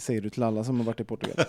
[0.00, 1.46] Det säger du till alla som har varit i Portugal.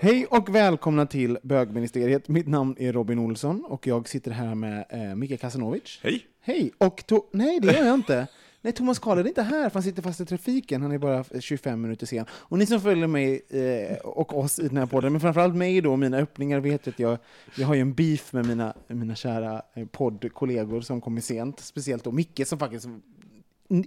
[0.00, 2.28] Hej och välkomna till bögministeriet.
[2.28, 6.00] Mitt namn är Robin Olsson och jag sitter här med eh, Mika Kasanovic.
[6.02, 6.26] Hej!
[6.40, 6.72] Hej!
[6.78, 8.26] Och to- nej, det gör jag inte.
[8.60, 10.82] Nej, Thomas Karl är inte här, för han sitter fast i trafiken.
[10.82, 12.26] Han är bara 25 minuter sen.
[12.30, 15.80] Och ni som följer mig eh, och oss i den här podden, men framförallt mig
[15.80, 17.18] då, och mina öppningar, vet att jag,
[17.56, 21.60] jag har ju en beef med mina, mina kära eh, poddkollegor som kommer sent.
[21.60, 22.88] Speciellt då Micke som faktiskt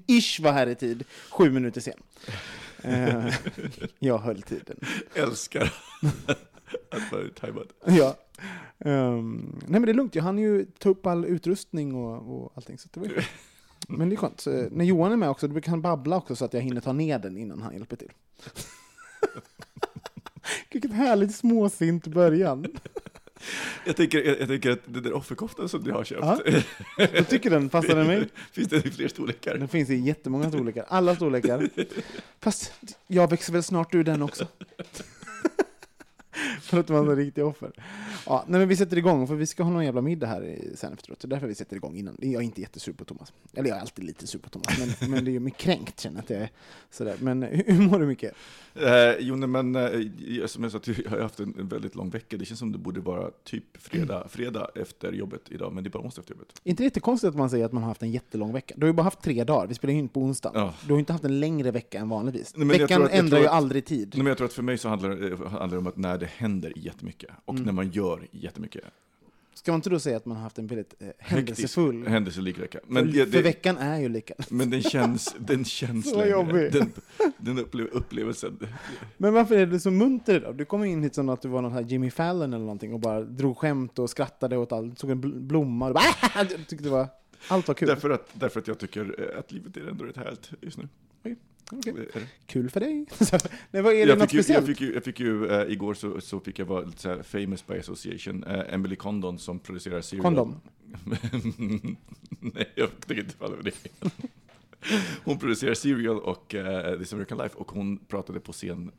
[0.07, 1.93] ish var här i tid, sju minuter sen.
[2.83, 3.33] Eh,
[3.99, 4.79] jag höll tiden.
[5.13, 5.63] Älskar
[6.89, 7.67] att vara tajmad.
[7.85, 8.17] Ja.
[8.79, 12.51] Ehm, nej men det är lugnt, jag hann ju ta upp all utrustning och, och
[12.55, 12.77] allting.
[12.77, 13.21] Så det var ju.
[13.87, 14.39] Men det är skönt.
[14.39, 16.81] Så, när Johan är med också, då brukar han babbla också så att jag hinner
[16.81, 18.11] ta ner den innan han hjälper till.
[20.71, 22.67] Vilket härligt småsint början.
[23.85, 26.21] Jag tänker, jag, jag tänker att den där offerkoftan som du har köpt,
[26.97, 27.07] Ja.
[27.13, 28.27] Jag tycker den passar den mig.
[28.51, 29.57] finns det i fler storlekar?
[29.57, 31.69] Den finns i jättemånga storlekar, alla storlekar.
[32.39, 32.73] Fast
[33.07, 34.47] jag växer väl snart ur den också.
[36.61, 37.71] för att vara en riktig offer.
[38.25, 40.93] Ja, nej, men vi sätter igång, för vi ska ha någon jävla middag här sen
[40.93, 41.21] efteråt.
[41.21, 42.17] Så därför vi sätter igång innan.
[42.21, 43.33] Jag är inte jättesur på Thomas.
[43.53, 44.67] Eller jag är alltid lite sur på Thomas,
[44.99, 46.49] men, men det är ju mycket kränkt känner att jag är.
[46.91, 47.15] Sådär.
[47.19, 48.33] Men hur hur mår du mycket?
[48.75, 52.09] Eh, jo, nej, men eh, som jag sa, att jag har haft en, väldigt lång
[52.09, 52.37] vecka.
[52.37, 55.91] Det känns som det borde vara typ fredag, fredag efter jobbet idag, men det är
[55.91, 56.61] bara onsdag efter jobbet.
[56.63, 58.73] Inte jättekonstigt att man säger att man har haft en jättelång vecka.
[58.77, 60.51] Du har ju bara haft tre dagar, vi spelar ju in på onsdag.
[60.53, 60.73] Ja.
[60.85, 62.53] Du har ju inte haft en längre vecka än vanligtvis.
[62.55, 64.09] Nej, Veckan att- ändrar tror ju att- aldrig tid.
[64.13, 66.17] Nej, men jag tror att för mig så handlar, det- handlar det om att när
[66.17, 67.65] det händer jättemycket, och Mm.
[67.65, 68.83] när man gör jättemycket.
[69.53, 72.07] Ska man inte då säga att man har haft en väldigt eh, händelsefull...
[72.07, 72.79] Händelserik vecka.
[72.87, 74.33] Men för, det, för det, veckan är ju lika.
[74.49, 76.29] men den känns, den känns Så längre.
[76.29, 76.71] jobbig.
[76.73, 76.91] Den,
[77.37, 78.59] den upplev, upplevelsen.
[79.17, 80.55] Men varför är du så munter idag?
[80.57, 82.99] Du kom in hit som att du var någon här Jimmy Fallon eller någonting och
[82.99, 84.99] bara drog skämt och skrattade åt allt.
[84.99, 86.03] Såg en bl- blomma och bara
[86.35, 87.07] Jag tyckte det var...
[87.47, 87.87] Allt var kul.
[87.87, 90.87] Därför att, därför att jag tycker eh, att livet är ändå rätt härligt just nu.
[91.19, 91.35] Okej.
[91.71, 92.27] Det?
[92.45, 93.05] Kul för dig.
[93.71, 94.65] Nej, vad är det Jag något ju, jag speciellt?
[94.67, 97.23] fick ju, jag fick ju eh, igår så, så fick jag vara lite så här
[97.23, 98.43] famous by association.
[98.43, 100.23] Eh, Emily Condon som producerar Serial.
[100.23, 100.61] Kondom.
[102.39, 103.73] Nej, jag tänker inte falla för det.
[105.23, 108.91] Hon producerar Serial och uh, This American Life och hon pratade på scen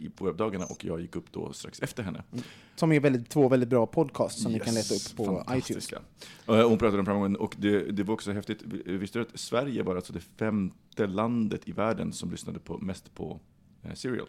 [0.00, 2.22] i- på webbdagarna och jag gick upp då strax efter henne.
[2.76, 5.92] Som är väldigt, två väldigt bra podcasts som ni kan leta Yes, upp på iTunes.
[5.92, 8.62] Eh, hon pratade om framgången och det, det var också häftigt.
[8.84, 13.14] Visste du att Sverige var alltså det femte landet i världen som lyssnade på, mest
[13.14, 13.40] på
[13.94, 14.26] Serial?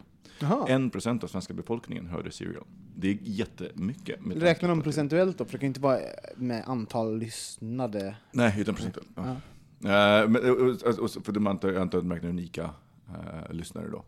[0.68, 2.64] En procent av svenska befolkningen hörde Serial.
[2.96, 4.26] Det är jättemycket.
[4.26, 5.46] med Räknar de procentuellt då?
[5.46, 6.00] För det kan ju inte vara
[6.36, 8.16] med antal lyssnade.
[8.32, 9.10] Nej, utan procentuellt.
[9.16, 9.36] Ja.
[9.84, 10.36] Eh, men,
[11.00, 12.70] och, för de antar, jag antar att de räknar unika
[13.10, 14.04] eh, lyssnare då.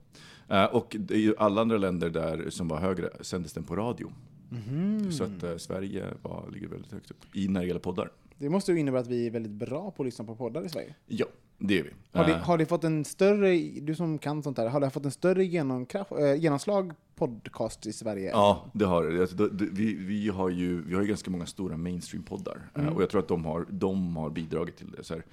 [0.55, 4.11] Eh, och ju alla andra länder där som var högre sändes den på radio.
[4.49, 5.11] Mhm.
[5.11, 8.11] Så att eh, Sverige var, ligger väldigt högt upp i när det gäller poddar.
[8.37, 10.69] Det måste ju innebära att vi är väldigt bra på att lyssna på poddar i
[10.69, 10.95] Sverige.
[11.07, 11.25] Ja,
[11.57, 11.89] det är vi.
[12.11, 14.89] Har det, Eh, har det fått en större, du som kan sånt här, har det
[14.89, 15.45] fått en större
[16.37, 18.29] genomslag podcast i Sverige?
[18.29, 19.21] Ja, det har det.
[19.21, 22.69] Alltså, Vi, vi, har ju, vi har ju ganska många stora mainstream-poddar.
[22.75, 22.93] Eh, Mm.
[22.93, 25.03] Och jag tror att de har, de har bidragit till det.
[25.03, 25.23] Så här,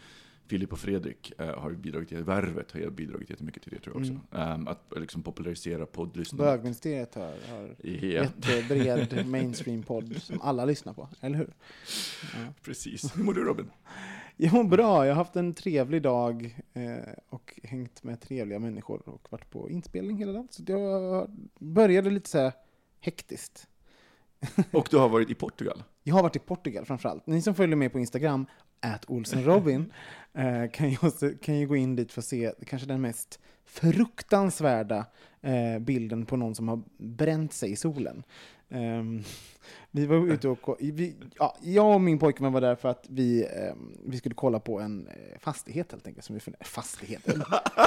[0.46, 2.22] Filip och Fredrik eh, har bidragit till.
[2.24, 4.36] Värvet har ju bidragit jättemycket till det tror jag också.
[4.36, 4.66] Mm.
[4.66, 6.46] Eh, att liksom popularisera poddlyssnandet.
[6.46, 8.26] Bögministeriet har, har Ja,
[8.76, 11.52] jättebred mainstream-podd som alla lyssnar på, eller hur?
[12.62, 13.16] precis.
[13.16, 13.70] Hur mår du Robin?
[14.36, 16.96] Jag mår bra, jag har haft en trevlig dag eh,
[17.28, 20.48] och hängt med trevliga människor och varit på inspelning hela dagen.
[20.50, 22.52] Så jag började lite så här
[23.00, 23.68] hektiskt.
[24.72, 25.82] Och du har varit i Portugal?
[26.02, 27.26] Jag har varit i Portugal framförallt.
[27.26, 28.46] Ni som följer mig på Instagram
[28.80, 29.92] at Olsen Robin,
[30.34, 33.40] eh, kan, ju också, kan ju gå in dit för att se kanske den mest
[33.64, 35.06] fruktansvärda
[35.42, 38.22] eh, bilden på någon som har bränt sig i solen.
[38.68, 39.22] Ehm,
[39.90, 43.46] vi var ute och vi, ja, jag och min pojkvän var där för att vi,
[43.46, 46.24] ehm, vi skulle kolla på en eh, fastighet helt enkelt.
[46.24, 47.26] Som vi funderade, fastighet?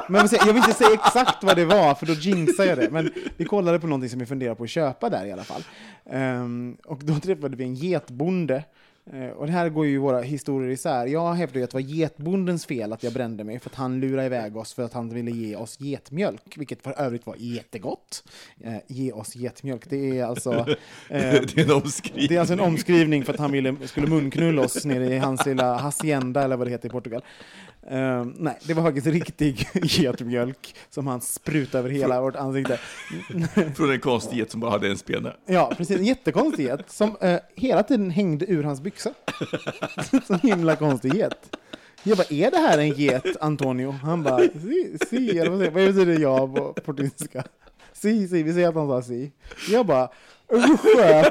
[0.07, 2.63] Men jag vill, säga, jag vill inte säga exakt vad det var, för då jinxar
[2.63, 2.89] jag det.
[2.91, 5.63] Men vi kollade på någonting som vi funderade på att köpa där i alla fall.
[6.05, 8.63] Ehm, och då träffade vi en getbonde.
[9.13, 11.05] Eh, och det här går ju våra historier isär.
[11.05, 13.99] Jag hävdar ju att det var getbondens fel att jag brände mig, för att han
[13.99, 18.23] lurade iväg oss för att han ville ge oss getmjölk, vilket för övrigt var jättegott.
[18.63, 20.51] Eh, ge oss getmjölk, det är alltså...
[21.09, 22.27] eh, det är en omskrivning.
[22.27, 25.45] det är alltså en omskrivning för att han ville, skulle munknulla oss nere i hans
[25.45, 27.21] lilla hacienda, eller vad det heter i Portugal.
[27.87, 32.79] Eh, nej, det var faktiskt riktig getmjölk som han sprutade över hela vårt ansikte.
[33.75, 35.35] Från en konstig get som bara hade en spene.
[35.45, 35.97] Ja, precis.
[35.97, 39.13] En jättekonstig get som eh, hela tiden hängde ur hans byxa.
[40.27, 41.55] Så himla konstig get.
[42.03, 43.91] Jag bara, är det här en get, Antonio?
[43.91, 47.43] Han bara, si, si, eller vad betyder ja på portugisiska?
[47.93, 49.31] Si, si, vi säger att han sa si.
[49.69, 50.09] Jag bara,
[50.47, 51.23] uggusjö,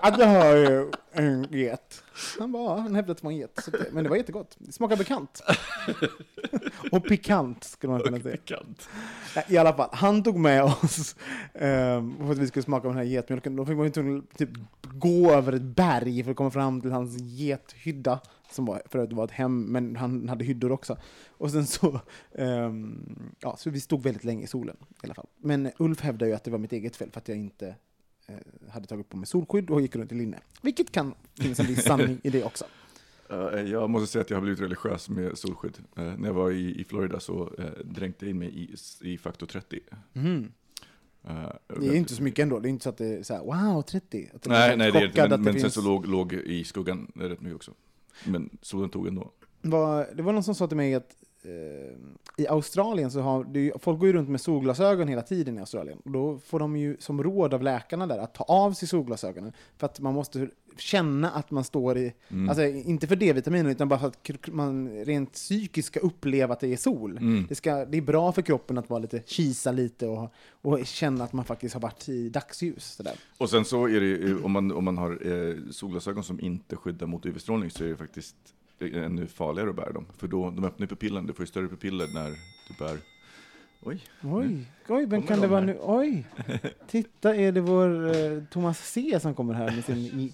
[0.00, 1.99] att jag har ju en get.
[2.38, 3.60] Han bara, han hävdade att det var en get.
[3.64, 4.56] Så det, men det var jättegott.
[4.58, 5.42] Det smakar bekant.
[6.92, 8.36] Och pikant, skulle man kunna säga.
[8.36, 8.88] Pikant.
[9.48, 11.16] I alla fall, han tog med oss
[11.54, 13.56] um, för att vi skulle smaka på den här getmjölken.
[13.56, 14.50] Då fick man ju typ,
[14.82, 18.20] gå över ett berg för att komma fram till hans gethydda.
[18.50, 20.96] Som var, för att det var ett hem, men han hade hyddor också.
[21.28, 22.00] Och sen så,
[22.34, 25.26] ehm, ja, så vi stod väldigt länge i solen i alla fall.
[25.36, 27.74] Men Ulf hävdar ju att det var mitt eget fel för att jag inte
[28.70, 30.38] hade tagit på mig solskydd och gick runt i linne.
[30.62, 32.64] Vilket kan finnas en viss sanning i det också.
[33.30, 35.78] Eh, Jag måste säga att jag har blivit religiös med solskydd.
[35.96, 38.74] Eh, När jag var i, Florida så eh, dränkte jag in mig i,
[39.12, 39.80] i faktor 30.
[40.12, 40.52] Mhm.
[41.24, 41.48] Eh,
[41.80, 42.58] Det är inte så mycket ändå.
[42.60, 43.40] Det är inte så att det är så här,
[43.72, 44.30] wow, 30.
[44.34, 45.28] Att Nej, nej det är det inte.
[45.28, 47.72] Men, men finns- sen så låg, låg i skuggan rätt mycket också.
[48.26, 49.30] Men solen tog ändå.
[49.62, 51.16] var, det var någon som sa till mig att eh,
[52.36, 55.98] i Australien så har ju, folk går ju runt med solglasögon hela tiden i Australien.
[56.04, 59.52] Och då får de ju som råd av läkarna där att ta av sig solglasögonen.
[59.78, 62.48] För att man måste känna att man står i, Mm.
[62.48, 66.72] alltså inte för D-vitaminer utan bara för att man rent psykiskt ska uppleva att det
[66.72, 67.16] är sol.
[67.16, 67.46] Mm.
[67.48, 70.32] Det, ska, det är bra för kroppen att vara lite, kisa lite och,
[70.62, 72.84] och känna att man faktiskt har varit i dagsljus.
[72.84, 73.14] Sådär.
[73.38, 76.76] Och sen så är det ju, om man, om man har eh, solglasögon som inte
[76.76, 78.36] skyddar mot UV-strålning så är det faktiskt
[78.80, 80.06] ännu farligare att bära dem.
[80.18, 82.28] För då, de öppnar ju pupillen, du får ju större pupiller när
[82.68, 82.98] du bär...
[83.82, 85.66] Oj, Oj, oj, vem kan det de vara här?
[85.66, 85.78] nu?
[85.82, 86.26] Oj!
[86.86, 89.96] Titta, är det vår eh, Thomas C som kommer här med sin...
[89.98, 90.32] I,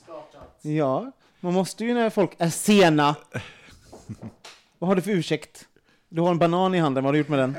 [0.76, 3.16] ja, man måste ju när folk är sena.
[4.78, 5.68] Vad har du för ursäkt?
[6.08, 7.56] Du har en banan i handen, vad har du gjort med den?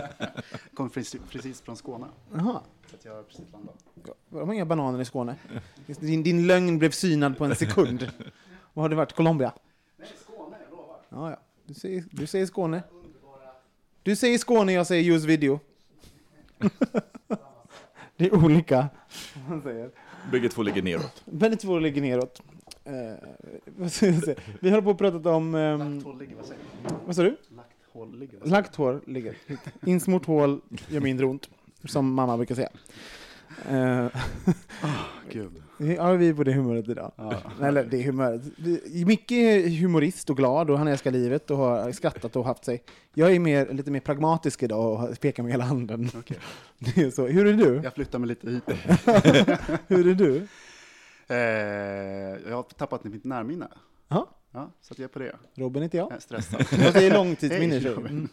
[0.74, 2.06] Kommer precis, precis från Skåne.
[2.34, 3.76] Jaha, Så att jag har precis landat.
[4.30, 5.36] de har inga bananer i Skåne.
[5.86, 8.10] Din, din lögn blev synad på en sekund.
[8.74, 9.12] Vad har det varit?
[9.12, 9.52] Colombia?
[9.96, 10.96] Nej, Skåne, jag lovar.
[11.16, 11.36] Ja, ja.
[11.66, 12.82] Du säger, du säger Skåne.
[14.02, 15.60] Du säger Skåne, jag säger just video.
[18.16, 18.88] det är olika.
[19.48, 19.90] Man säger.
[20.30, 21.22] bägge två ligger neråt.
[21.24, 22.42] Väldigt två ligger neråt.
[22.84, 22.92] Eh,
[23.66, 24.36] vad ska jag säga?
[24.60, 25.54] Vi håller på att prata om...
[25.54, 26.94] ehm, Lagt hål ligger, vad säger du?
[27.06, 27.36] vad sa du?
[27.56, 29.36] Lagt hål ligger, Lagt hår ligger.
[29.86, 31.50] Insmort hål gör mindre ont,
[31.84, 32.70] som mamma brukar säga.
[35.32, 35.62] Gud.
[35.78, 37.12] ja, vi är på det humöret idag.
[37.16, 37.34] Ja.
[37.62, 38.42] Eller det humöret.
[39.06, 42.82] Micke är humorist och glad och han älskar livet och har skrattat och haft sig.
[43.14, 46.10] Jag är mer, lite mer pragmatisk idag och pekar med hela handen.
[46.18, 46.38] Okej.
[46.78, 47.26] Det är så.
[47.26, 47.80] Hur är du?
[47.84, 48.62] Jag flyttar mig lite hit.
[49.86, 50.46] Hur är du?
[51.28, 51.38] Eh,
[52.50, 53.68] jag har tappat mitt närminne.
[54.56, 55.36] Ja, så att jag är på det.
[55.54, 56.06] Robin heter jag.
[56.10, 56.66] Jag är stressad.
[56.94, 57.74] Det är långtidsminne.
[57.78, 57.94] Hej.
[57.96, 58.28] Mm.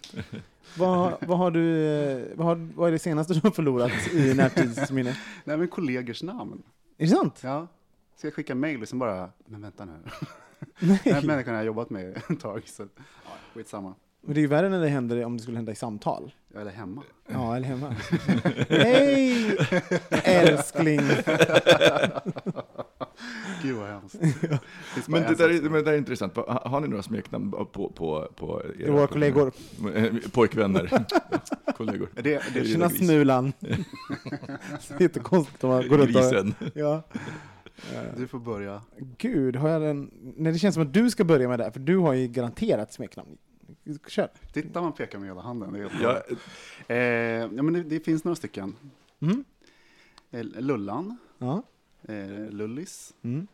[0.77, 4.33] Vad, vad, har du, eh, vad, har, vad är det senaste du har förlorat i
[4.35, 5.17] närtidsminne?
[5.43, 6.63] Nej, men kollegors namn.
[6.97, 7.39] Är det sant?
[7.43, 7.67] Ja.
[8.17, 9.91] Ska jag skicka mejl och liksom bara, men vänta nu.
[10.79, 11.01] Nej.
[11.03, 13.95] Den här människan har jag jobbat med ett tag, så ja, skitsamma.
[14.21, 16.33] Men det är ju värre när det händer om det skulle hända i samtal.
[16.55, 17.03] Är hemma.
[17.27, 17.95] Ja, eller hemma.
[18.69, 19.57] Hej,
[20.23, 21.01] älskling!
[23.61, 24.15] Gud vad hemskt.
[25.07, 26.35] Men det där, är, men det där är intressant.
[26.35, 29.51] Har har ni några smeknamn på, på, på era Våra kollegor.
[30.31, 31.05] Pojkvänner.
[31.77, 32.09] kollegor.
[32.15, 32.89] Det, det, Tjena.
[32.89, 33.53] Smulan.
[33.59, 33.73] Det
[34.89, 36.21] är jättekonstigt om man går runt och...
[36.21, 36.55] Grisen.
[36.73, 37.03] Ja.
[38.17, 38.81] du får börja.
[39.17, 40.11] Gud, har jag den...
[40.37, 42.27] Nej, det känns som att du ska börja med det, här, för du har ju
[42.27, 43.37] garanterat smeknamn.
[44.07, 44.29] Kör.
[44.53, 45.73] Titta, man pekar med hela handen.
[45.73, 46.21] Det Ja,
[46.87, 46.97] eh,
[47.55, 48.75] ja, men det, det finns några stycken.
[49.19, 49.43] Mm.
[50.31, 51.63] Eh, Lullan, Ja.
[52.07, 53.47] Eh, Lullis, Mm.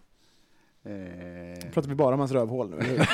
[0.83, 3.09] eh, Pratar vi bara om hans rövhål nu, eller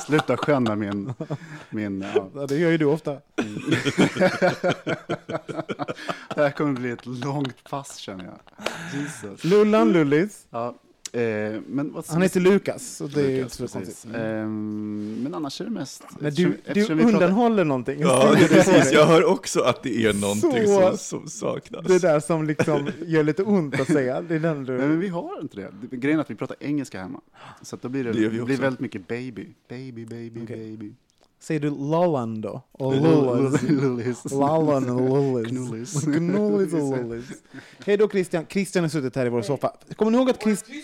[0.06, 1.14] sluta med min...
[1.70, 2.46] min ja.
[2.46, 3.12] Det gör ju du ofta.
[6.34, 8.38] Det här kommer bli ett långt pass känner jag.
[9.00, 9.44] Jesus.
[9.44, 10.46] Lullan Lullis.
[10.50, 10.74] Ja,
[11.12, 14.02] eh, men vad Han heter Lukas, så det är ju Lukas, inte så precis.
[14.02, 14.10] konstigt.
[14.14, 16.02] Ehm, men annars är det mest...
[16.18, 18.00] Men eftersom- du, du eftersom vi pratar- undanhåller någonting.
[18.00, 18.92] Ja, precis.
[18.92, 21.86] Jag hör också att det är någonting Så- som, som saknas.
[21.86, 24.20] Det där som liksom gör lite ont att säga.
[24.22, 24.72] Det är den Nej, du...
[24.72, 25.96] men vi har inte det.
[25.96, 27.20] Grejen är att vi pratar engelska hemma.
[27.62, 29.46] Så att då blir det, Det det blir väldigt mycket baby.
[29.68, 30.56] Baby, baby, Okej.
[30.70, 30.92] baby.
[31.40, 32.62] Säger du Lollan då?
[32.72, 32.94] Och?
[32.94, 34.24] Lullis.
[34.32, 36.04] Lallan och Lullis.
[36.04, 36.74] Knullis.
[36.74, 37.24] Och Lullis.
[37.86, 38.46] Hej då Christian.
[38.48, 39.72] Christian har suttit här i vår soffa.
[39.96, 40.82] Kommer ni ihåg att Christian...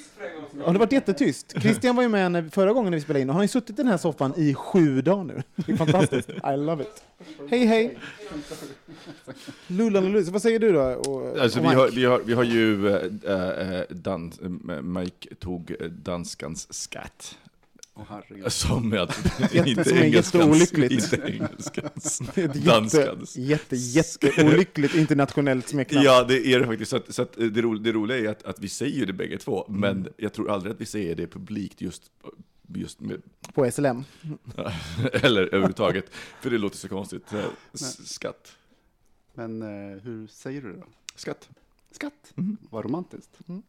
[0.59, 1.55] Ja, det har varit jättetyst.
[1.61, 3.49] Christian var ju med när, förra gången när vi spelade in och han har ju
[3.49, 5.43] suttit i den här soffan i sju dagar nu.
[5.57, 6.31] Det är fantastiskt.
[6.31, 7.05] I love it.
[7.51, 7.99] Hej hej!
[9.67, 10.29] Lullan och Lullis.
[10.29, 10.83] Vad säger du då?
[10.83, 14.41] Och, Alltså, och vi, har, vi, har, vi har ju, äh, dans,
[14.83, 17.39] Mike tog danskans skatt.
[18.09, 18.53] Herregud.
[18.53, 18.93] Som
[19.53, 23.37] Jätte- inte som är engelskans, inte engelskans, Ett jätte, danskans.
[23.37, 26.05] jätte, jätteolyckligt internationellt smeknamn.
[26.05, 26.91] Ja, det är det faktiskt.
[26.91, 29.39] Så, att, så att det, ro, det roliga är att, att vi säger det bägge
[29.39, 29.81] två, Mm.
[29.81, 32.03] men jag tror aldrig att vi säger det publikt just,
[32.75, 33.23] just med,
[33.55, 34.05] På SLM.
[35.13, 36.05] eller överhuvudtaget,
[36.41, 37.33] för det låter så konstigt.
[37.33, 37.45] Eh,
[38.05, 38.53] Skatt.
[39.35, 40.87] Men eh, hur säger du det då?
[41.17, 41.49] Skatt.
[41.91, 42.33] Skatt?
[42.37, 42.57] Mm.
[42.71, 43.31] Vad romantiskt.
[43.49, 43.63] Mm.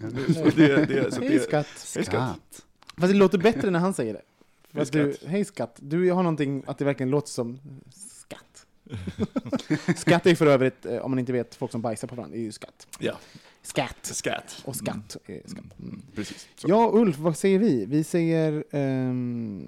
[0.00, 1.66] Ja, Så det, det, så det, skatt.
[1.76, 2.64] Skatt.
[3.00, 4.22] Fast det låter bättre när han säger det.
[4.70, 5.28] För Hej, att du, skatt.
[5.30, 5.76] hej skatt.
[5.82, 7.58] Du har någonting att det verkligen låter som
[7.90, 8.66] skatt.
[9.96, 12.42] skatt är för övrigt, eh, om man inte vet, folk som bajsar på varandra, det
[12.42, 12.86] är ju skatt.
[12.98, 13.14] Ja,
[13.62, 13.96] Skatt.
[14.02, 14.62] skatt.
[14.64, 15.64] Och skatt är skatt.
[15.78, 16.48] Mm, mm, precis.
[16.56, 16.68] Så.
[16.70, 17.84] Ja, Ulf, vad säger vi?
[17.86, 18.64] Vi säger...
[18.70, 19.64] ehm,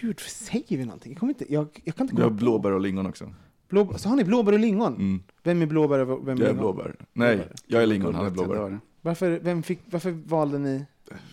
[0.00, 1.12] Gud, säger vi någonting?
[1.12, 3.34] Jag, kommer inte, jag, jag kan inte Vi har komma blåbär och lingon också.
[3.68, 4.94] Blå, så har ni blåbär och lingon?
[4.94, 5.22] Mm.
[5.42, 6.74] Vem är blåbär och vem är Jag är lingon?
[6.74, 6.96] blåbär.
[7.12, 7.54] Nej, Blåbär.
[7.66, 8.78] jag är lingon, han är blåbär.
[9.00, 10.84] Varför, vem fick, varför valde ni...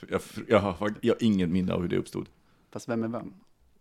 [0.09, 2.27] Jag, jag, har, jag har ingen minne av hur det uppstod.
[2.73, 3.33] Fast vem är vem?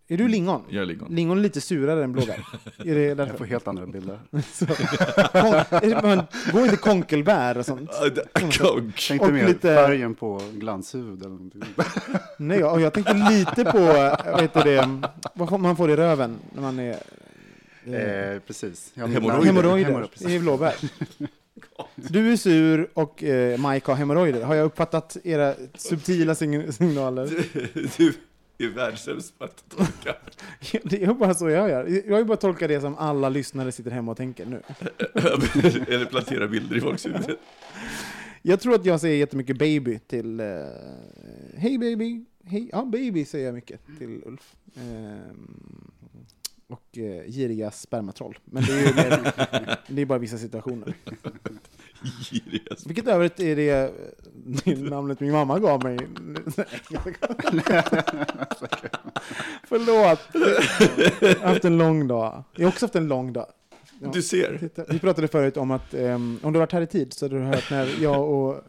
[0.09, 0.63] Är du lingon?
[0.69, 1.15] Jag är lingon.
[1.15, 2.47] Lingon är lite surare än blåbär.
[2.79, 3.37] är det Jag därför?
[3.37, 4.19] får helt andra bilder.
[4.53, 4.67] Så.
[6.01, 6.23] Kon-
[6.53, 7.91] går inte konkelbär och sånt?
[8.61, 8.97] Konk.
[9.09, 11.63] Tänkte Och mer lite- färgen på glanshuvud eller någonting.
[12.39, 13.79] Nej, och jag tänkte lite på,
[14.33, 16.91] vad heter det, vad man får i röven när man är...
[16.91, 16.99] Eh,
[17.87, 18.93] Eh, precis.
[18.97, 19.45] Hemorrojder.
[19.47, 20.75] hemorrojder i blåbär.
[21.97, 24.43] Du är sur och eh, Mike har hemorrojder.
[24.43, 27.27] Har jag uppfattat era subtila sign- signaler?
[28.57, 30.17] Du är världssämst på att tolka.
[30.85, 32.03] Det är bara så jag gör.
[32.07, 34.63] Jag har ju bara tolkat det som alla lyssnare sitter hemma och tänker nu.
[35.89, 37.37] Eller plantera bilder i folks huvud.
[38.43, 40.41] Jag tror att jag säger jättemycket baby till...
[40.41, 40.47] Eh,
[41.57, 42.25] Hej baby!
[42.47, 44.55] Hej, ja, baby säger jag mycket till Ulf.
[44.77, 45.91] Ehm,
[46.67, 48.39] och eh, giriga spermatroll.
[48.45, 49.33] Men det är ju mer,
[49.95, 50.95] det är bara vissa situationer.
[52.05, 52.87] Girigas.
[52.87, 53.91] Vilket övrigt är det, eh,
[54.65, 55.99] det namnet min mamma gav mig.
[59.69, 60.21] Förlåt.
[61.21, 62.45] Jag har haft en lång dag.
[62.53, 63.47] Jag har också haft en lång dag.
[64.05, 64.11] Ja.
[64.13, 64.59] Du ser.
[64.59, 67.39] Titta, Vi pratade förut om att, ehm, om du varit här i tid så hade
[67.39, 68.61] du hört när jag och eh,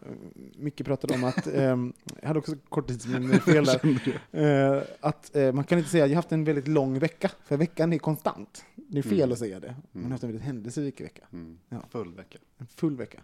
[0.58, 5.64] Micke pratade om att, ehm, jag hade också korttidsminne fel där, eh, att eh, man
[5.64, 8.64] kan inte säga att jag haft en väldigt lång vecka, för veckan är konstant.
[8.74, 9.32] Det är fel Mm.
[9.32, 9.74] att säga det.
[9.92, 11.22] Man har haft en väldigt händelserik vecka.
[11.32, 11.58] Mm.
[11.68, 11.76] Ja.
[11.90, 12.38] Full vecka.
[12.58, 13.18] En full vecka.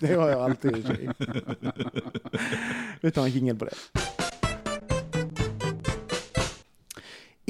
[0.00, 1.08] Det har jag alltid i.
[3.00, 3.72] Vi tar en jingel på det.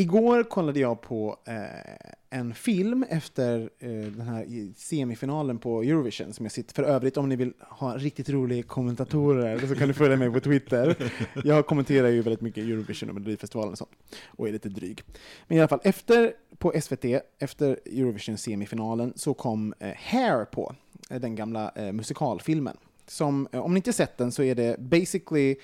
[0.01, 6.45] Igår kollade jag på eh, en film efter eh, den här semifinalen på Eurovision som
[6.45, 10.17] jag sitter för övrigt om ni vill ha riktigt roliga kommentatorer så kan ni följa
[10.17, 11.13] mig på Twitter.
[11.45, 13.91] Jag kommenterar ju väldigt mycket Eurovision och Melodifestivalen och sånt
[14.27, 15.03] och är lite dryg.
[15.49, 17.05] Men i alla fall efter på SVT
[17.39, 20.75] efter Eurovision semifinalen så kom eh, Hair på
[21.11, 22.77] eh, den gamla eh, musikalfilmen.
[23.07, 25.57] Som, eh, om ni inte sett den så är det basically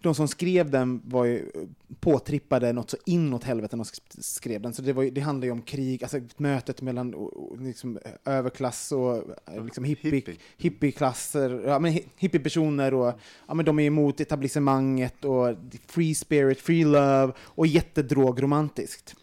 [0.00, 1.62] de som skrev den var ju eh,
[2.00, 4.74] påtrippade något så inåt helvete när de sk- skrev den.
[4.74, 8.92] Så det, var ju, det handlar ju om krig, alltså mötet mellan liksom, eh, överklass
[8.92, 9.16] och
[9.54, 10.36] eh, liksom hippie, Hippie.
[10.56, 13.12] hippieklasser, ja, men hi- hippiepersoner och
[13.48, 19.14] ja, men de är emot etablissemanget och free spirit, free love och jättedrogromantiskt.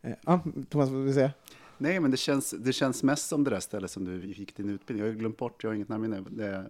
[0.00, 1.32] Ja, Thomas, vad vill du säga?
[1.78, 4.68] Nej, men det känns, det känns mest som det där stället som du gick din
[4.70, 5.06] utbildning.
[5.06, 6.24] Jag har glömt bort, jag har inget närminne.
[6.30, 6.64] Det,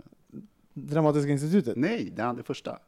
[0.75, 1.76] Dramatiska institutet?
[1.76, 2.79] nej, det är det första.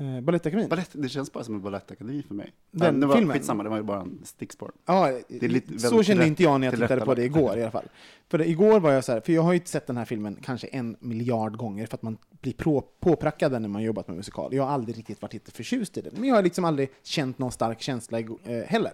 [0.00, 0.68] Eh, Balettakademin?
[0.68, 2.52] Balett, det känns bara som en balettakademi för mig.
[2.70, 3.36] Den ja, det var, filmen?
[3.36, 4.72] Skitsamma, det var ju bara en stickspår.
[4.86, 7.62] Ja, Det är lite- så kände inte jag när jag tittade på det igår i
[7.62, 7.88] alla fall.
[8.30, 10.36] För det, igår var jag så här, för jag har ju sett den här filmen
[10.42, 14.16] kanske en miljard gånger för att man blir på, påprackad den när man jobbat med
[14.16, 14.54] musikal.
[14.54, 17.38] Jag har aldrig riktigt varit jätte förtjust i den, men jag har liksom aldrig känt
[17.38, 18.26] någon stark känsla eh,
[18.66, 18.92] heller.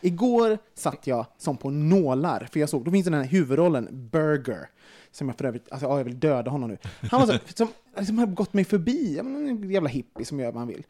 [0.00, 4.68] Igår satt jag som på nålar, för jag såg, då finns den här huvudrollen, Burger,
[5.10, 6.78] som jag för övrigt, alltså ja, jag vill döda honom nu.
[7.10, 10.58] Han var så, som liksom har gått mig förbi, en jävla hippie som gör vad
[10.58, 10.86] han vill.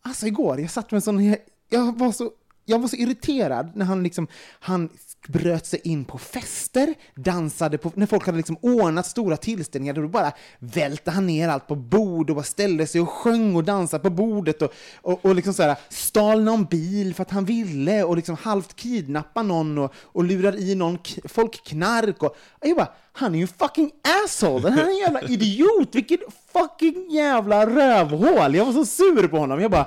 [0.00, 1.36] Alltså igår, jag satt med en sån...
[1.68, 2.30] Jag var så,
[2.64, 4.26] jag var så irriterad när han liksom...
[4.60, 4.88] Han
[5.28, 7.92] bröt sig in på fester, dansade på...
[7.94, 12.30] När folk hade liksom ordnat stora tillställningar, då bara välte han ner allt på bord
[12.30, 15.62] och bara ställde sig och sjöng och dansade på bordet och, och, och liksom så
[15.62, 20.24] här, stal någon bil för att han ville och liksom halvt kidnappa någon och, och
[20.24, 22.36] lurar i någon folk knark och...
[22.60, 23.90] Jag bara, han är ju en fucking
[24.24, 24.62] asshole!
[24.62, 25.88] Den här är en jävla idiot!
[25.94, 26.20] Vilket
[26.52, 28.54] fucking jävla rövhål!
[28.54, 29.60] Jag var så sur på honom.
[29.60, 29.86] Jag bara...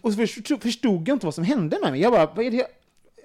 [0.00, 0.26] Och så
[0.60, 2.00] förstod, jag inte vad som hände med mig.
[2.00, 2.66] Jag bara, vad är det jag...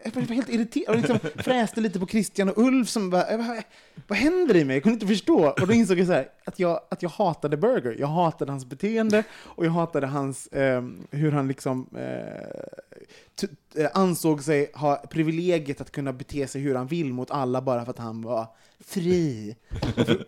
[0.04, 3.40] Jag var helt irriterad och liksom fräste lite på Christian och Ulf som bara, jag
[3.40, 3.64] bara,
[4.08, 4.76] vad händer i mig?
[4.76, 5.50] Jag kunde inte förstå.
[5.50, 7.96] Och då insåg jag så här, att, jag, att jag hatade Burger.
[8.00, 14.44] Jag hatade hans beteende och jag hatade hans, eh, hur han liksom eh, eh, ansåg
[14.44, 18.00] sig ha privilegiet att kunna bete sig hur han vill mot alla bara för att
[18.00, 18.48] han var
[18.80, 19.56] fri.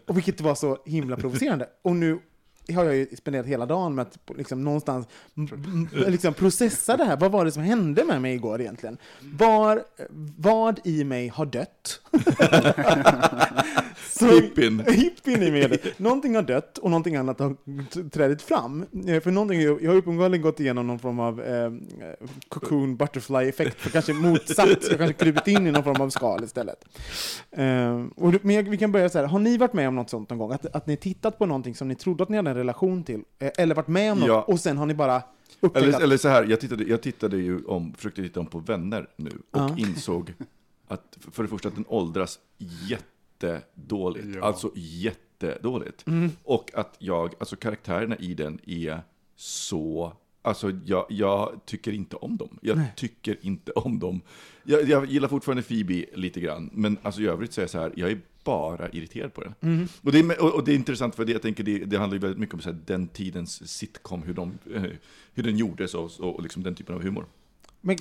[0.05, 1.69] och vilket var så himla provocerande.
[1.81, 2.19] Och nu
[2.73, 5.07] har jag ju spenderat hela dagen med att liksom någonstans
[5.91, 7.17] liksom processa det här.
[7.17, 8.97] Vad var det som hände med mig igår egentligen?
[9.39, 9.83] Var,
[10.37, 12.01] vad i mig har dött?
[14.09, 14.83] Så- Hippin.
[14.87, 15.81] Hippin i mig.
[15.97, 17.53] Någonting har dött och någonting annat har
[17.93, 18.85] t- trädit fram.
[19.07, 21.71] Eh, För någonting, jag har uppenbarligen gått igenom någon form av eh,
[22.49, 24.67] cocoon butterfly-effekt, för kanske motsatt.
[24.89, 26.85] Jag kanske krupit in i någon form av skal istället.
[27.51, 30.09] Eh, och, men jag, vi kan börja så här, har ni varit med om något
[30.09, 30.51] sånt någon gång?
[30.51, 33.23] Att, att ni tittat på någonting som ni trodde att ni hade en relation till,
[33.39, 34.41] eh, eller varit med om något, Ja.
[34.41, 35.23] och sen har ni bara
[35.59, 36.03] upptäckt Eller, att...
[36.03, 39.29] eller så här, jag tittade, jag tittade ju om, försökte titta om på Vänner nu
[39.29, 39.75] och Ja.
[39.77, 40.33] insåg
[40.87, 42.39] att för det första att den åldras
[43.37, 44.27] jättedåligt.
[44.35, 44.41] Ja.
[44.45, 46.05] Alltså jättedåligt.
[46.43, 49.01] Och att jag, alltså karaktärerna i den är
[49.35, 52.57] så, alltså jag, jag tycker inte om dem.
[52.61, 54.21] Jag tycker inte om dem.
[54.63, 57.79] Jag, jag gillar fortfarande Phoebe lite grann, men alltså i övrigt så är jag så
[57.79, 59.53] här, jag är bara irriterad på den.
[60.01, 62.21] Och, det är, och, det är intressant för det, jag tänker det, det handlar ju
[62.21, 64.83] väldigt mycket om så här, den tidens sitcom, hur, de, eh,
[65.33, 67.25] hur den gjordes och, och, och liksom den typen av humor.
[67.81, 67.97] Men,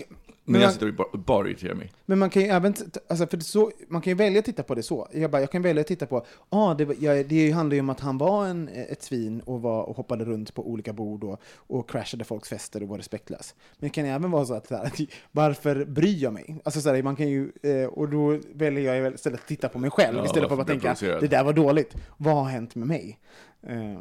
[0.47, 1.92] Men, men, jag sitter och bara, bara irriterar mig.
[2.06, 2.75] men man kan ju även,
[3.09, 5.09] alltså för så, man kan ju välja att titta på det så.
[5.12, 7.90] Jag, bara, jag kan välja att titta på, ah, det, ja, det handlar ju om
[7.90, 11.40] att han var en, ett svin och, var, och hoppade runt på olika bord och,
[11.56, 13.54] och crashade folks fester och var respektlös.
[13.78, 14.92] Men det kan även vara så att, så här,
[15.33, 16.61] varför bryr jag mig?
[16.64, 19.79] Alltså så här, man kan ju, eh, och då väljer jag istället att titta på
[19.79, 21.96] mig själv Ja, istället för att tänka, det där var dåligt.
[22.16, 23.18] Vad har hänt med mig?
[23.62, 24.01] Eh,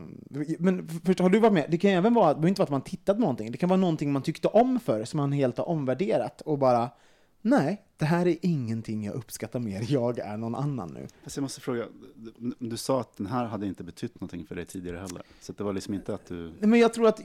[0.60, 1.66] Men först, har du varit med?
[1.70, 3.52] Det kan även vara, det behöver inte vara att man tittat på någonting.
[3.52, 6.90] Det kan vara någonting man tyckte om för som man helt har omvärderat och bara,
[7.42, 9.86] nej, det här är ingenting jag uppskattar mer.
[9.90, 11.08] Jag är någon annan nu.
[11.24, 11.86] Fast jag måste fråga,
[12.60, 15.22] du, sa att den här hade inte betytt någonting för dig tidigare heller.
[15.42, 16.36] Så det var liksom inte att du...
[16.36, 17.22] Nej, Men jag tror att,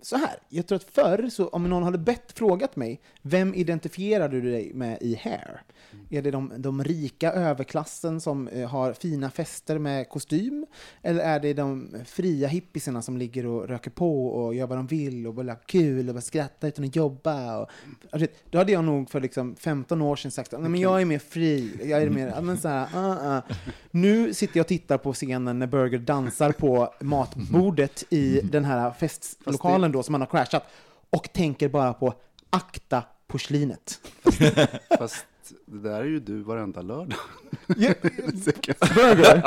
[0.00, 4.28] så här, jag tror att förr, så om någon hade bett, frågat mig, vem identifierar
[4.28, 5.62] du dig med i Hair?
[6.10, 10.66] Är det de, de rika överklassen som eh, har fina fester med kostym?
[11.02, 14.86] Eller är det de fria hippisarna som ligger och röker på och gör vad de
[14.86, 17.58] vill och bara har kul och bara skrattar utan att jobba?
[17.58, 17.70] Och,
[18.10, 21.04] alltså, då hade jag nog för liksom 15 år sedan sagt Nej, men jag är
[21.04, 21.70] mer fri.
[21.84, 23.56] Jag är mer, men så här, uh, uh.
[23.90, 28.90] Nu sitter jag och tittar på scenen när Burger dansar på matbordet i den här
[28.90, 30.64] festlokalen då som han har crashat
[31.10, 32.14] och tänker bara på
[32.50, 34.00] akta porslinet.
[34.98, 35.26] Fast
[35.66, 37.18] det där är ju du varenda lördag.
[37.76, 37.94] Ja,
[38.94, 39.42] Burger.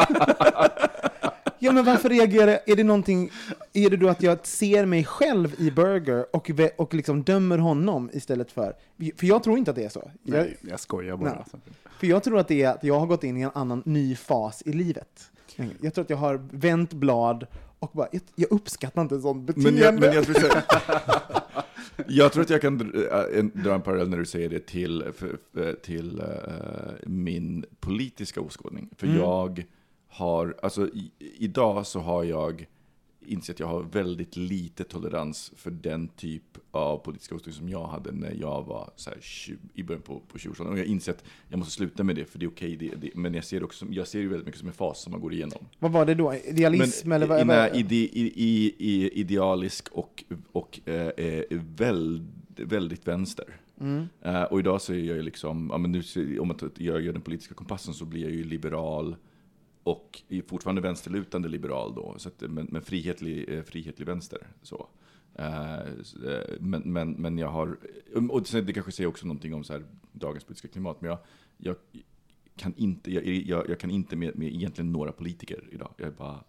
[1.60, 2.70] Ja, men varför reagerar jag?
[2.70, 3.32] Är det någonting,
[3.74, 8.10] är det då att jag ser mig själv i Burger och, och liksom dömer honom
[8.14, 8.74] istället för,
[9.18, 10.12] för jag tror inte att det är så.
[10.24, 11.30] Jag, Nej, jag skojar bara.
[11.30, 11.62] Nej.
[12.00, 14.16] för jag tror att det är att jag har gått in i en annan ny
[14.16, 15.32] fas i livet.
[15.82, 17.48] Jag tror att jag har vänt blad
[17.80, 19.72] och bara, jag, jag uppskattar inte sånt beteende.
[19.72, 20.64] Men jag, men jag, tror, här-
[22.08, 25.04] jag tror att jag kan dra en, dra en parallell när du säger det till,
[25.84, 26.26] till eh,
[27.06, 28.90] min politiska åskådning.
[28.98, 29.20] För Mm.
[29.20, 29.64] jag
[30.10, 32.66] har, alltså i, idag så har jag
[33.30, 37.88] insett att jag har väldigt lite tolerans för den typ av politiska åskådning som jag
[37.88, 40.74] hade när jag var så här 20, i början på, på 20-årsåldern.
[40.74, 42.76] Och jag inser att jag måste sluta med det, för det är okej.
[42.76, 45.12] det, det, men jag ser också jag ser det väldigt mycket som en fas som
[45.12, 45.66] man går igenom.
[45.80, 46.34] Vad var det då?
[46.34, 47.48] Idealism eller vad?
[47.48, 53.46] nej, ide, i, i, i, idealisk och, och eh, eh, väl, väldigt vänster.
[53.82, 54.08] Mm.
[54.22, 57.14] Eh, och idag så är jag ju liksom, ja, men nu, om man jag gör
[57.14, 59.16] den politiska kompassen så blir jag ju liberal
[59.84, 64.48] och är fortfarande vänsterlutande liberal då, så att, men, men frihetlig, eh, frihetlig vänster.
[64.62, 64.88] Så.
[65.36, 67.78] Eh, eh, men, men, men jag har,
[68.14, 71.20] um, och det kanske säger också någonting om så här, dagens politiska klimat, men jag,
[71.58, 71.76] jag
[72.56, 75.94] kan inte, jag, jag, jag kan inte med, med egentligen några politiker idag.
[75.98, 76.44] Jag är bara,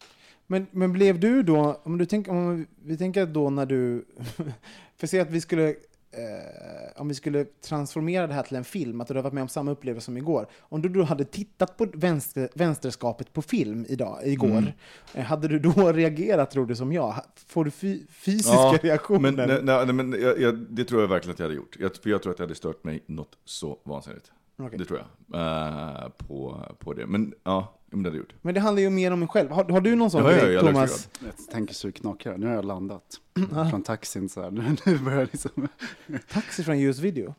[0.47, 4.05] Men, men blev du då, om, du tänk, om vi tänker då när du,
[4.97, 5.75] för se att vi skulle
[6.13, 9.43] eh, om vi skulle transformera det här till en film, att du har varit med
[9.43, 10.47] om samma upplevelse som igår.
[10.61, 14.67] Om du då hade tittat på vänster, vänsterskapet på film idag, igår, Mm.
[15.15, 17.15] eh, hade du då reagerat, tror du, som jag?
[17.47, 19.33] Får du fy, fysiska reaktioner?
[19.33, 21.77] Men, nej, nej, men jag, jag, det tror jag verkligen att jag hade gjort.
[21.81, 24.33] Jag, för jag tror att jag hade stört mig något så vansinnigt.
[24.59, 24.79] Okej.
[24.79, 25.41] Det tror jag.
[25.41, 27.07] eh, på, på det.
[27.07, 28.35] Men ja, men det hade jag gjort.
[28.43, 29.51] Men det handlar ju mer om mig själv.
[29.51, 31.09] Har, har du någon sån Ja, ja, grej, ja, jag Thomas?
[31.21, 32.39] Jag tänker så knakar.
[32.39, 33.21] Nu har jag landat
[33.71, 34.51] från taxin så här.
[34.51, 35.69] Nu, nu börjar jag liksom...
[36.29, 37.35] Taxi från US Video.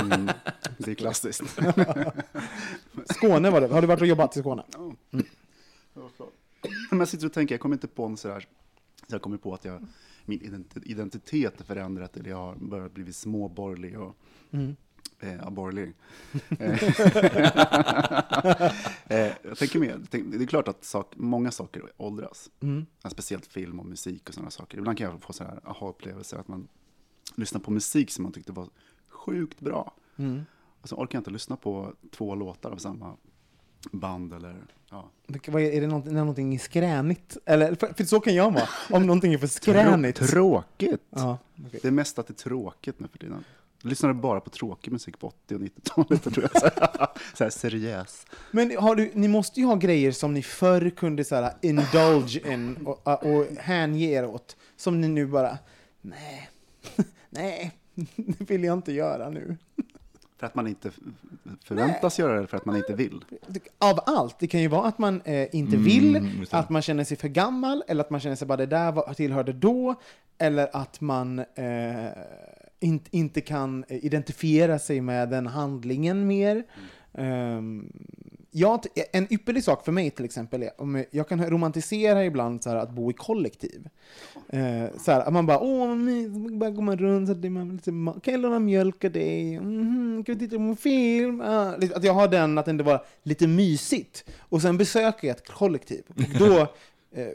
[0.00, 0.28] Mm,
[0.78, 1.42] det är klassiskt.
[3.14, 3.66] Skåne var det.
[3.68, 4.62] Har du varit och jobbat i Skåne?
[6.90, 8.40] Men jag sitter och tänker, jag kommer inte på en sådär,
[9.08, 9.86] så jag kommer på att jag,
[10.24, 14.16] min identi- identitet är förändrad, eller jag har börjat bli småborgerlig och
[14.50, 14.76] Mm.
[15.24, 15.92] Eh, ja, borgerlig.
[16.58, 16.82] Eh,
[19.06, 22.86] eh, jag tänker tänker- det är klart att sak, många saker åldras, Mm.
[23.10, 24.78] Speciellt film och musik och sådana saker.
[24.78, 26.68] Ibland kan jag få sådana här aha-upplevelser, att man
[27.34, 28.68] lyssnar på musik som man tyckte var
[29.08, 29.94] sjukt bra.
[30.16, 30.42] Mm.
[30.80, 33.16] Och så orkar jag inte lyssna på två låtar av samma
[33.92, 35.10] band eller ja.
[35.28, 37.36] Är, är det någonting, är det någonting skränigt?
[37.44, 38.68] Eller, för, för så kan jag vara.
[38.90, 40.18] Om någonting är för skränigt.
[40.20, 41.02] Trå- tråkigt!
[41.10, 41.80] Ja, okej.
[41.82, 43.44] Det är mest att det är tråkigt nu för tiden.
[43.84, 46.60] Jag lyssnade bara på tråkig musik på 80 och 90-talet, tror jag.
[46.60, 48.26] Så här, så här seriös.
[48.50, 52.52] Men har du, ni måste ju ha grejer som ni förr kunde så här, indulge
[52.52, 54.56] in och, och hänge er åt.
[54.76, 55.58] Som ni nu bara,
[56.00, 56.50] nej,
[57.30, 57.72] nej,
[58.16, 59.56] det vill jag inte göra nu.
[60.38, 60.90] För att man inte
[61.64, 63.24] förväntas göra det eller för att man inte vill.
[63.78, 64.38] Av allt.
[64.38, 67.28] Det kan ju vara att man eh, inte Mm, vill, att man känner sig för
[67.28, 69.94] gammal, eller att man känner sig bara det där var, tillhörde då,
[70.38, 72.08] eller att man eh,
[72.84, 76.64] inte, inte kan identifiera sig med den handlingen mer.
[77.14, 77.92] Ehm, um,
[78.50, 78.80] jag,
[79.12, 82.76] en ypperlig sak för mig till exempel är, om jag kan romantisera ibland så här,
[82.76, 83.88] att bo i kollektiv.
[84.54, 87.50] Uh, så här, att man bara, åh vad mysigt, bara går man runt, så det
[87.50, 87.90] man lite,
[88.22, 89.54] kan jag låna mjölk av dig?
[89.54, 91.40] Mm, kan vi titta på en film?
[91.40, 94.24] Ah, att jag har den, att det var lite mysigt.
[94.38, 96.02] Och sen besöker jag ett kollektiv.
[96.08, 96.68] Och då
[97.14, 97.28] eh,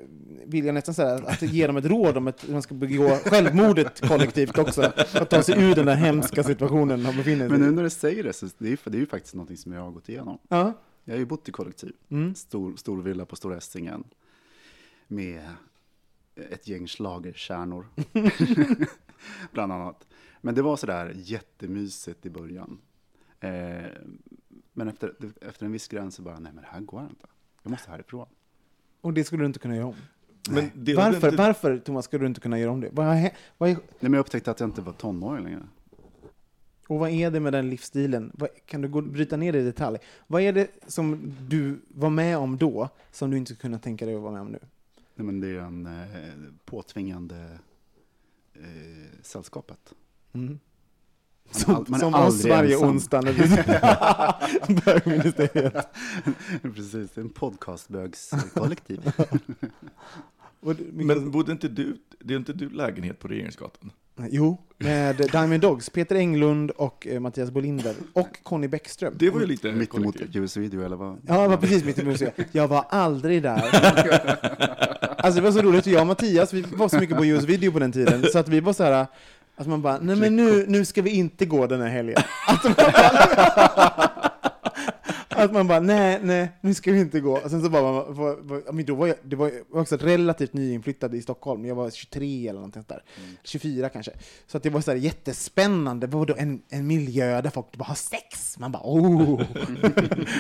[0.46, 4.02] vill jag nästan säga att ge dem ett råd om att man ska begå självmordet
[4.08, 4.82] kollektivt också.
[5.14, 7.72] Att ta sig ur den där hemska situationen de befinner sig Men nu i.
[7.72, 9.92] när du säger det, så det är, det är ju faktiskt någonting som jag har
[9.92, 10.38] gått igenom.
[10.48, 10.74] Ja.
[11.04, 11.94] Jag har ju bott i kollektiv.
[12.10, 12.36] Mm.
[12.36, 14.04] Stor, stor villa på Stora Essingen.
[15.08, 15.42] Med
[16.36, 17.88] ett gäng schlagerkärnor.
[19.52, 20.08] Bland annat.
[20.42, 22.82] Men det var sådär jättemysigt i början.
[23.40, 23.86] Eh,
[24.74, 27.28] men efter, efter en viss gräns så bara, nej men det här går inte.
[27.64, 28.28] Jag måste härifrån.
[29.02, 29.96] Och det skulle du inte kunna göra om.
[30.50, 32.90] Men det Varför, inte- varför, Thomas, skulle du inte kunna göra om det?
[32.92, 33.06] Vad,
[33.58, 35.62] vad är, Nej, men jag upptäckte att jag inte var tonåring längre.
[36.88, 38.32] och vad är det med den livsstilen?
[38.34, 39.98] Vad, kan du gå, bryta ner det i detalj?
[40.28, 44.06] Vad är det som du var med om då, som du inte skulle kunna tänka
[44.06, 44.60] dig att vara med om nu?
[45.16, 46.34] Nej, men det är en eh,
[46.66, 47.60] påtvingande
[48.54, 48.62] eh,
[49.22, 49.94] sällskapet.
[50.34, 50.60] Mm.
[51.52, 52.90] Som, all- man är som oss varje ensam.
[52.90, 53.32] onsdag när
[54.68, 55.88] vi bögministeriet.
[56.62, 59.12] Precis, det är en podcastbögskollektiv.
[60.94, 63.92] Men bodde inte du, det är inte du lägenhet på Regeringsgatan?
[64.30, 67.96] Jo, med Diamond Dogs, Peter Englund och eh, Mattias Bolinder.
[68.14, 69.14] Och Conny Bäckström.
[69.18, 70.44] Det var ju lite Mitt emot kollektiv.
[70.44, 71.18] US Video eller vad?
[71.28, 72.36] Ja, var precis mitt i museet.
[72.52, 73.64] Jag var aldrig där.
[75.18, 77.72] Alltså det var så roligt, jag och Mattias, vi var så mycket på US Video
[77.72, 79.08] på den tiden, så att vi var så här,
[79.60, 82.18] att man bara, nej men nu, nu ska vi inte gå den här helgen.
[82.48, 84.10] Att man bara,
[85.44, 87.38] att man bara, nej, nej, nu ska vi inte gå.
[87.38, 88.06] Och sen så bara,
[88.72, 92.60] men då var jag, det var också relativt nyinflyttad i Stockholm, jag var 23 eller
[92.60, 93.04] någonting där.
[93.44, 94.12] 24 kanske.
[94.48, 97.78] Så att det var så här jättespännande, det var då en, en miljö där folk
[97.78, 98.60] bara har sex.
[98.60, 99.42] Man bara, oh,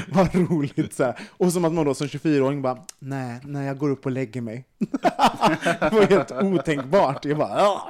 [0.13, 0.93] vad roligt.
[0.93, 1.19] Så här.
[1.29, 4.41] Och som att man då som 24-åring bara, nej, nej, jag går upp och lägger
[4.41, 4.65] mig.
[5.79, 7.25] det var helt otänkbart.
[7.25, 7.81] Jag bara,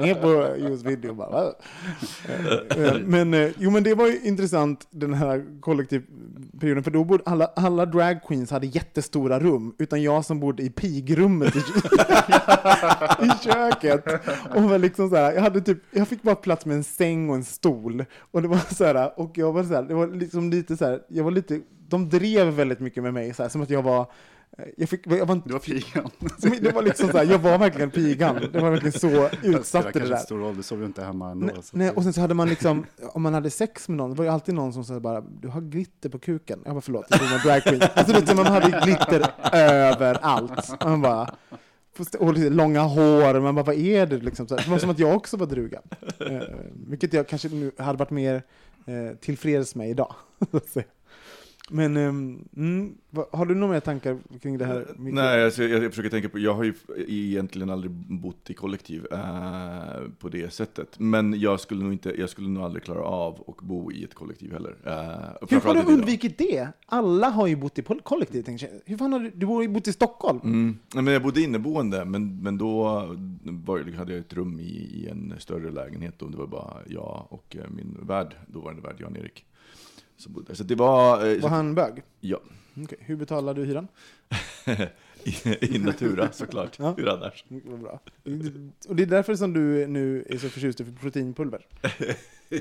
[0.00, 1.14] ner på just video.
[1.14, 1.52] Bara,
[2.76, 7.22] Eh, men, eh, jo, men det var ju intressant, den här kollektivperioden, för då bodde
[7.26, 11.58] alla, alla drag queens hade jättestora rum, utan jag som bodde i pigrummet i,
[13.24, 14.04] i köket.
[14.54, 17.30] Och var liksom så här, jag, hade typ, jag fick bara plats med en säng
[17.30, 18.04] och en stol.
[18.20, 20.84] Och det var så här, och jag var så här, det var liksom lite så
[20.84, 23.82] här, jag var lite, de drev väldigt mycket med mig, så här, som att jag
[23.82, 24.06] var
[24.76, 26.10] jag, fick, jag var inte Du var pigan.
[26.18, 28.48] men det var liksom så här, jag var verkligen pigan.
[28.52, 30.16] Det var verkligen så utsatt det kanske där.
[30.16, 31.46] stor roll, du sov ju inte hemma ändå.
[31.46, 34.16] Nej, nej, och sen så hade man liksom, om man hade sex med någon, det
[34.16, 36.60] var ju alltid någon som sa bara du har glitter på kuken.
[36.64, 37.82] Jag bara förlåt, jag tog en drag queen.
[37.94, 40.84] Alltså det, man hade glitter överallt.
[40.84, 41.34] Man bara,
[42.18, 44.48] och långa hår, man bara vad är det liksom?
[44.48, 45.80] Så här, Det var som att jag också var druga.
[46.18, 46.40] Eh,
[46.88, 48.42] vilket jag kanske nu hade varit mer
[48.86, 50.14] eh, tillfreds med idag.
[51.72, 52.94] Men ehm, mm,
[53.32, 54.86] har du några mer tankar kring det här?
[54.96, 55.14] Micke?
[55.14, 56.74] Nej, alltså, jag, jag försöker tänka på, jag har ju
[57.06, 59.18] egentligen aldrig bott i kollektiv eh,
[60.18, 60.98] på det sättet.
[60.98, 64.14] Men jag skulle nog inte, jag skulle nog aldrig klara av att bo i ett
[64.14, 64.76] kollektiv heller.
[64.86, 66.68] Eh, Hur har du undvikit det?
[66.86, 68.42] Alla har ju bott i kollektiv.
[68.42, 68.80] tänkte jag.
[68.86, 70.40] Hur fan har du, du har ju bott i Stockholm.
[70.44, 70.78] Mm.
[70.94, 72.82] Nej, Men jag bodde inneboende, men, men då
[73.44, 77.26] var, hade jag ett rum i, i en större lägenhet och det var bara jag
[77.28, 79.46] och eh, min värd, dåvarande värd Jan-Erik.
[80.20, 80.54] Som bodde där.
[80.54, 81.26] Så det var...
[81.28, 82.02] eh, Var han bög?
[82.20, 82.40] Ja,
[82.84, 83.88] Okej, Hur betalar du hyran?
[85.24, 86.76] i, i Natura såklart.
[86.78, 86.94] Ja.
[86.96, 87.44] Hur annars?
[87.50, 88.00] Mm, Vad bra.
[88.88, 91.66] Och det är därför som du nu är så förtjust i proteinpulver?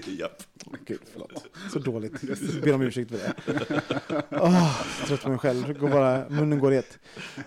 [0.08, 0.44] Japp.
[0.86, 1.44] Gud, förlåt.
[1.74, 2.14] Så dåligt.
[2.54, 3.34] Jag ber om ursäkt för det.
[4.32, 5.80] Åh, trött på mig själv.
[5.80, 7.00] Går bara, munnen går i ett.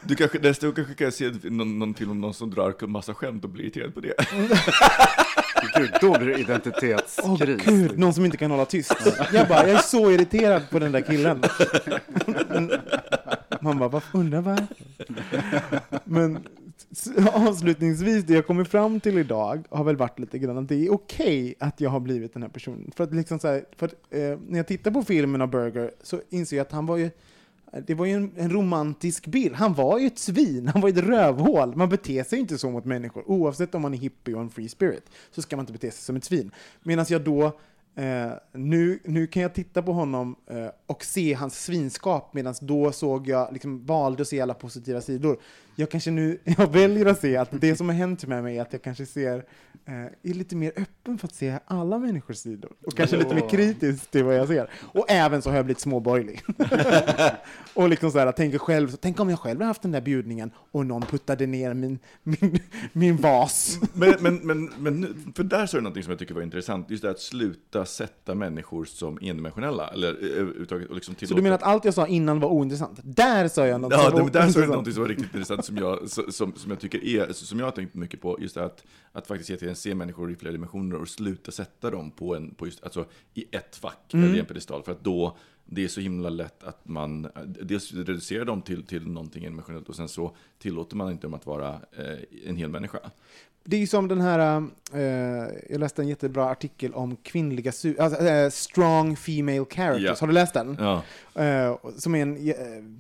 [0.03, 2.91] Du kanske, nästa gång kanske kan se någon, någon film om någon som drar en
[2.91, 4.15] massa skämt och blir irriterad på det.
[5.77, 7.19] Gud, då blir det identitetskris.
[7.25, 7.67] identitetskris.
[7.67, 8.95] gud, någon som inte kan hålla tyst.
[9.33, 11.43] Jag bara, jag är så irriterad på den där killen.
[13.61, 14.67] Man bara, vad undrar varför?
[16.05, 16.39] Men
[17.33, 20.93] avslutningsvis, det jag kommer fram till idag har väl varit lite grann att det är
[20.93, 22.93] okej att jag har blivit den här personen.
[22.97, 25.91] För att, liksom så här, för att eh, när jag tittar på filmen av Burger
[26.03, 27.11] så inser jag att han var ju
[27.81, 29.55] det var ju en, en romantisk bild.
[29.55, 31.77] Han var ju ett svin, han var ju ett rövhål.
[31.77, 33.31] Man beter sig inte så mot människor.
[33.31, 36.03] Oavsett om man är hippie och en free spirit så ska man inte bete sig
[36.03, 36.51] som ett svin.
[36.83, 37.45] Medan jag då,
[37.95, 42.93] eh, nu, nu kan jag titta på honom eh, och se hans svinskap medan då
[42.93, 45.39] såg jag, liksom valde att se alla positiva sidor.
[45.77, 48.63] Jag kanske nu, jag väljer att se att det som har hänt med mig är
[48.63, 49.45] att jag kanske ser,
[49.87, 49.95] eh,
[50.31, 52.73] är lite mer öppen för att se alla människors sidor.
[52.87, 54.71] Och kanske lite mer kritisk till vad jag ser.
[54.83, 56.43] Och även så har jag blivit småborgerlig.
[57.75, 60.01] och liksom så här, tänker själv, så, tänk om jag själv hade haft den där
[60.01, 62.59] bjudningen och någon puttade ner min, min,
[62.93, 63.79] min vas.
[63.93, 66.91] Men, men, men, men för där så är det något som jag tycker var intressant,
[66.91, 69.89] just det att sluta sätta människor som endimensionella.
[69.89, 73.01] Eller eh, överhuvudtaget, och liksom Så du menar att allt jag sa innan var ointressant?
[73.03, 74.87] Där sa jag något Ja, som var men där det ointressant.
[74.87, 77.71] något som var riktigt intressant som jag, som, som jag tycker är, som jag har
[77.71, 81.09] tänkt mycket på, just att, att faktiskt hela tiden se människor i flera dimensioner och
[81.09, 84.25] sluta sätta dem på en, på just, alltså i ett fack Mm.
[84.25, 87.93] eller i en pedestal, för att då, det är så himla lätt att man dels
[87.93, 91.81] reducerar dem till, till någonting endimensionellt och sen så tillåter man inte dem att vara
[91.93, 92.99] eh, en hel människa.
[93.65, 94.63] Det är ju som den här,
[94.95, 95.01] eh,
[95.71, 100.03] jag läste en jättebra artikel om kvinnliga, alltså, eh, strong female characters.
[100.05, 100.17] Ja.
[100.21, 100.77] Har du läst den?
[100.81, 101.03] Ja.
[101.43, 102.35] Eh, som är en,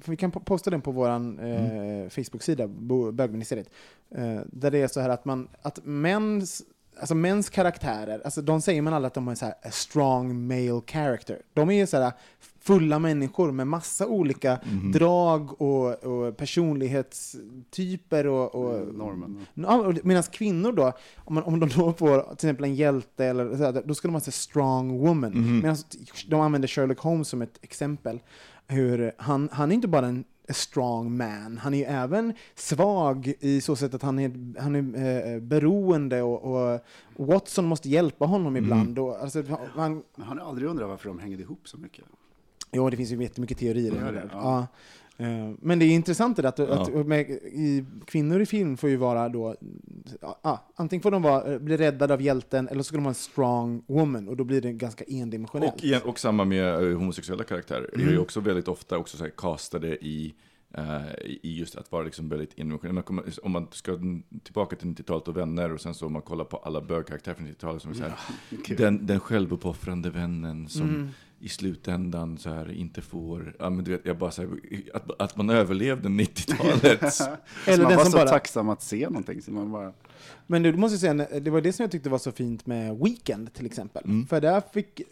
[0.04, 2.10] vi kan po- posta den på vår Mm.
[2.10, 3.70] Facebook-sida, Bo- Bögministeriet.
[4.46, 6.62] Där det är så här att, man, att mäns,
[7.00, 10.46] alltså mäns karaktärer, alltså de säger man alla att de har så här, a strong
[10.46, 11.38] male character.
[11.54, 12.12] De är ju så här
[12.62, 14.92] fulla människor med massa olika Mhm.
[14.92, 19.38] drag och, och personlighetstyper och, och Normen.
[19.54, 23.56] Ja, Medan kvinnor då, om, man, om de då får till exempel en hjälte, eller
[23.56, 25.32] så här, då ska de ha en strong woman.
[25.32, 25.58] Mhm.
[25.60, 25.76] Medan
[26.28, 28.20] de använder Sherlock Holmes som ett exempel.
[28.66, 33.32] Hur han, han är inte bara en a strong man, han är ju även svag
[33.40, 36.80] i så sätt att han är, han är eh, beroende och, och
[37.16, 38.64] Watson måste hjälpa honom Mhm.
[38.64, 38.98] ibland.
[38.98, 39.42] Och, alltså,
[39.74, 42.04] han, Men har aldrig undrat varför de hängde ihop så mycket?
[42.72, 43.94] Jo, det finns ju jättemycket teorier.
[44.04, 44.68] Ja, det ja.
[45.16, 45.26] Ja.
[45.26, 47.04] Eh, Men det är intressant det där att, att Ja.
[47.04, 49.54] med, i, kvinnor i film får ju vara då,
[50.42, 53.10] ja, antingen får de vara, eh, bli räddade av hjälten eller så ska de vara
[53.10, 55.74] en strong woman och då blir det ganska endimensionellt.
[55.74, 57.80] Och, igen, och samma med eh, homosexuella karaktärer.
[57.92, 58.14] Det är Mm.
[58.14, 60.34] ju också väldigt ofta också så här castade i,
[61.42, 63.02] i just att vara liksom väldigt endimensionell.
[63.42, 63.98] Om man ska
[64.44, 67.46] tillbaka till 90-talet och vänner och sen så om man kollar på alla bögkaraktärer från
[67.46, 68.12] 90-talet som är så här,
[68.60, 68.76] Okej.
[68.78, 71.08] den, den självuppoffrande vännen som Mm.
[71.42, 74.50] I slutändan så här inte får, ja men du vet, jag bara så här,
[74.94, 77.14] att, att man överlevde 90-talet.
[77.14, 77.24] Så
[77.66, 79.42] Eller man den var som så bara- tacksam att se någonting.
[79.42, 79.92] Så man bara,
[80.52, 82.98] Men du måste jag säga, det var det som jag tyckte var så fint med
[82.98, 84.04] Weekend till exempel.
[84.04, 84.26] Mm.
[84.26, 85.06] För där fick, eh,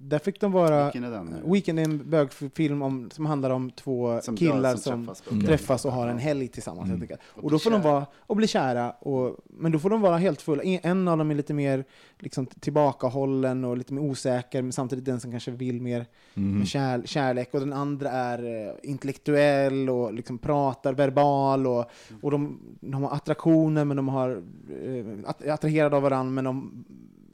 [0.00, 0.84] där fick de vara...
[0.84, 1.34] vilken är den?
[1.52, 5.22] Weekend är en bögfilm om, som handlar om två Som- killar ja, som, träffas.
[5.30, 5.46] Mm.
[5.46, 6.90] träffas och har en helg tillsammans.
[6.90, 7.08] Mm.
[7.34, 7.92] Och Och då får de kära.
[7.92, 10.62] vara, och bli kära, och, men då får de vara helt fulla.
[10.62, 11.84] En- En av dem är lite mer
[12.18, 16.58] liksom, tillbakahållen och lite mer osäker, men samtidigt den som kanske vill mer Mhm.
[16.58, 17.54] med kär, kärlek.
[17.54, 21.66] Och den andra är eh, intellektuell och liksom pratar verbal.
[21.66, 21.84] Och,
[22.22, 26.44] och de, de har attraktioner, men de har eh, att, är attraherade av varandra, men
[26.44, 26.84] de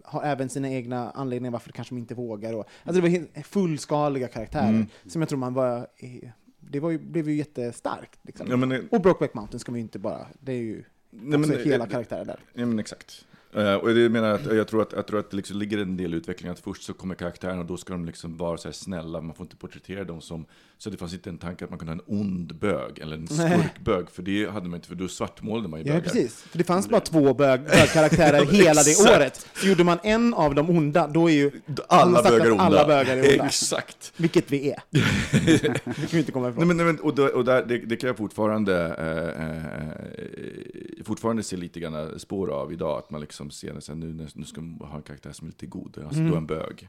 [0.04, 2.52] har även sina egna anledningar varför kanske de inte vågar.
[2.52, 4.86] Och, alltså det var fullskaliga karaktärer Mm.
[5.06, 5.76] som jag tror man var...
[5.96, 6.28] eh,
[6.60, 8.18] Det var ju, blev ju jättestarkt.
[8.22, 8.46] Liksom.
[8.70, 10.26] Ja, eh, Och Brokeback Mountain ska vi ju inte bara...
[10.40, 12.40] Det är ju nej, men, hela eh, karaktärer där.
[12.54, 13.26] Ja men exakt.
[13.54, 15.96] Eh, och det menar att, jag tror att, jag tror att det liksom ligger en
[15.96, 18.68] del i utvecklingen, att först så kommer karaktärerna och då ska de liksom vara så
[18.68, 20.46] här snälla, man får inte porträttera dem som,
[20.78, 23.26] så det fanns inte en tanke att man kunde ha en ond bög, eller en
[23.30, 23.58] Nej.
[23.58, 26.04] skurkbög, för det hade man inte, för då svartmålade man ju Ja, bögar.
[26.04, 26.42] precis.
[26.42, 29.46] För det fanns bara två bög, bögkaraktärer hela det året.
[29.54, 31.50] Så gjorde man en av dem onda, då är ju
[31.88, 32.64] Alla bögar onda.
[32.64, 33.46] alla bögar är onda.
[33.46, 34.12] Exakt.
[34.16, 34.82] Vilket vi är.
[35.46, 36.68] det kan vi inte komma Nej, ifrån.
[36.68, 41.42] men, nej, men, och då, och där, det, det kan jag fortfarande, eh, eh, fortfarande
[41.42, 44.88] se lite grann spår av idag, att man liksom ser att nu, nu ska man
[44.88, 46.30] ha en karaktär som är lite god, alltså Mm.
[46.30, 46.88] då en bög.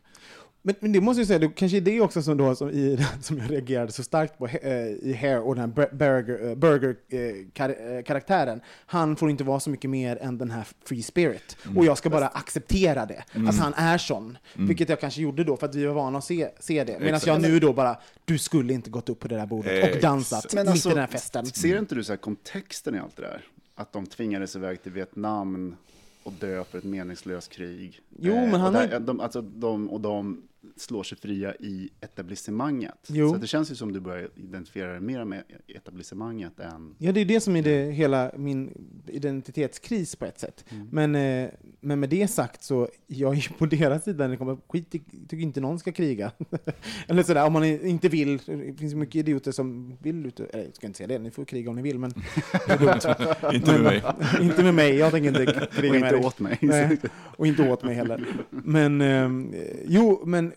[0.61, 3.05] Men, men det måste jag säga, det kanske är det också som, då, som, i,
[3.21, 6.95] som jag reagerade så starkt på eh, i Hair och den här Burger, eh, burger
[7.09, 7.19] eh,
[7.53, 8.61] kar, eh, karaktären.
[8.85, 11.57] Han får inte vara så mycket mer än den här free spirit.
[11.75, 14.37] Och jag ska bara acceptera det, att han är sån.
[14.53, 16.99] Vilket jag kanske gjorde då, för att vi var vana att se, se det.
[16.99, 20.01] Medan jag nu då bara, du skulle inte gått upp på det där bordet och
[20.01, 21.45] dansat Men mitt alltså, i den här festen.
[21.45, 23.41] Ser inte du så här kontexten i allt det där?
[23.75, 25.75] Att de tvingades iväg till Vietnam
[26.25, 27.99] och dö för ett meningslöst krig.
[28.19, 30.41] Jo, men och han där, har- de, alltså, de, och de
[30.77, 32.93] slår sig fria i etablissemanget.
[33.07, 33.29] Jo.
[33.29, 36.95] Så det känns ju som du börjar identifiera dig mer med etablissemanget än...
[36.97, 38.71] Ja, det är det som är det, hela min
[39.07, 40.65] identitetskris på ett sätt.
[40.91, 41.49] Men, eh,
[41.81, 44.95] men med det sagt så, jag är ju på deras sida när det kommer skit,
[44.95, 46.31] i- tycker inte någon ska kriga.
[47.07, 48.37] eller sådär, om man inte vill.
[48.37, 51.45] Det finns mycket idioter som vill ut, eller jag ska inte säga det, ni får
[51.45, 52.13] kriga om ni vill, men.
[53.53, 54.03] Inte med mig.
[54.41, 56.25] inte med mig, jag tänker inte kriga Och med inte dig.
[56.25, 56.57] åt mig.
[56.61, 56.97] Nej,
[57.37, 58.27] och inte åt mig heller.
[58.49, 59.53] Men, ehm,
[59.87, 60.53] jo, men,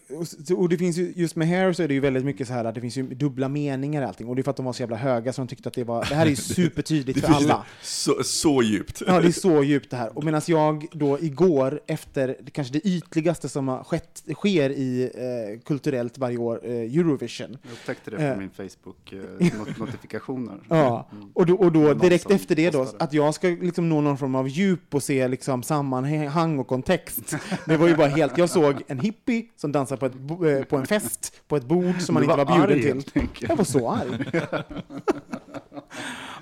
[0.56, 2.64] och, det finns ju, just med Hair så är det ju väldigt mycket så här
[2.64, 4.28] att det finns ju dubbla meningar i allting.
[4.28, 5.84] Och det är för att de var så jävla höga så de tyckte att det
[5.84, 7.64] var, det här är ju supertydligt för alla.
[7.82, 9.02] Så, så djupt.
[9.06, 10.18] Ja, det är så djupt det här.
[10.18, 15.60] Och medan jag då igår, efter kanske det ytligaste som har skett, sker i eh,
[15.64, 17.58] kulturellt varje år, eh, Eurovision.
[17.62, 18.34] Jag upptäckte det Eh.
[18.34, 20.58] på min Facebook-notifikationer.
[20.68, 24.18] Ja, och då, och då direkt efter det då, att jag ska liksom nå någon
[24.18, 27.34] form av djup och se liksom sammanhang och kontext.
[27.66, 30.76] Det var ju bara helt, jag såg en hippie som dansade på, ett, eh, på
[30.76, 33.28] en fest, på ett bord som man inte var bjuden arg, till.
[33.48, 34.24] Jag var så arg.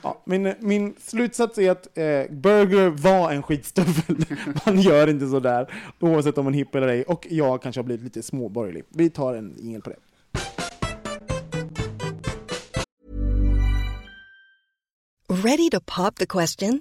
[0.03, 4.25] Ja, min, min slutsats är att eh, Burger var en skitstövel.
[4.67, 7.03] Man gör inte så där, oavsett om man är hipp eller ej.
[7.03, 8.85] Och jag kanske har blivit lite småborgerlig.
[8.89, 9.97] Vi tar en jingel på det.
[15.29, 16.81] Ready to pop the question?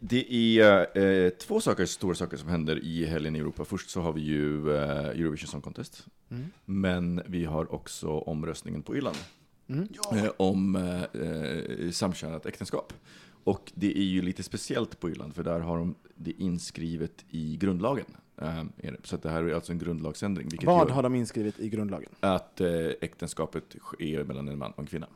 [0.00, 3.64] Det är eh, två saker, stora saker som händer i helgen i Europa.
[3.64, 6.06] Först så har vi ju eh, Eurovision Song Contest.
[6.64, 9.16] Men vi har också omröstningen på Irland.
[10.12, 12.92] Eh, om eh, eh, samkönat äktenskap.
[13.44, 17.56] Och det är ju lite speciellt på Irland, för där har de det inskrivet i
[17.56, 18.04] grundlagen.
[19.02, 20.48] Så det här är alltså en grundlagsändring.
[20.62, 22.08] Vad har de inskrivet i grundlagen?
[22.20, 22.60] att
[23.00, 25.06] äktenskapet är mellan en man och en kvinna.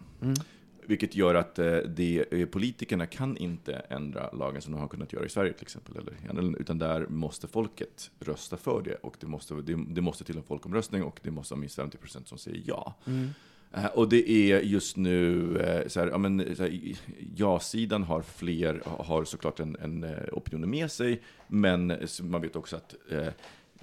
[0.87, 5.12] Vilket gör att eh, det, eh, politikerna kan inte ändra lagen som de har kunnat
[5.12, 5.96] göra i Sverige till exempel.
[5.96, 10.37] Eller, utan där måste folket rösta för det och det måste, det, det måste till
[10.37, 12.94] en folkomröstning och det måste vara minst 50 procent som säger ja.
[13.72, 16.81] Eh, Och det är just nu, eh, så här, ja, men, så här,
[17.37, 22.94] ja-sidan har fler, har såklart en, en opinion med sig, men man vet också att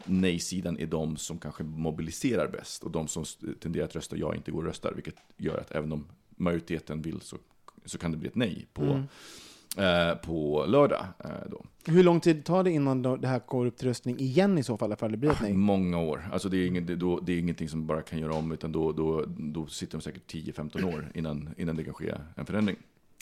[0.06, 3.26] nej-sidan är de som kanske mobiliserar bäst och de som
[3.60, 6.06] tenderar att rösta ja inte går och röstar, vilket gör att även om
[6.38, 7.38] majoriteten vill så,
[7.86, 10.10] så kan det bli ett nej på, Mm.
[10.10, 11.06] eh, på lördag.
[11.24, 11.66] Eh, då.
[11.86, 14.78] Hur lång tid tar det innan det här går upp till röstning igen i så
[14.78, 15.54] fall, ifall det blir ett nej?
[15.54, 16.30] Många år.
[16.34, 18.72] Alltså det, är inget, det, då, det är ingenting som bara kan göra om, utan
[18.72, 22.78] då, då, då sitter de säkert 10-15 år innan, innan det kan ske en förändring.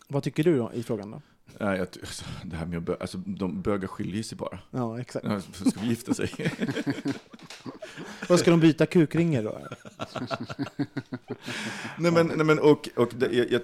[0.07, 1.22] Vad tycker du då i frågan då?
[1.59, 4.59] Nej, jag, alltså, det här med att bö, alltså, de bögar skiljer sig bara.
[4.72, 5.26] Ja, exakt.
[5.70, 6.30] Ska vi gifta sig?
[8.30, 9.59] Vad ska de byta kukringer då?
[11.97, 13.62] nej, men, nej, men, och, och det, jag,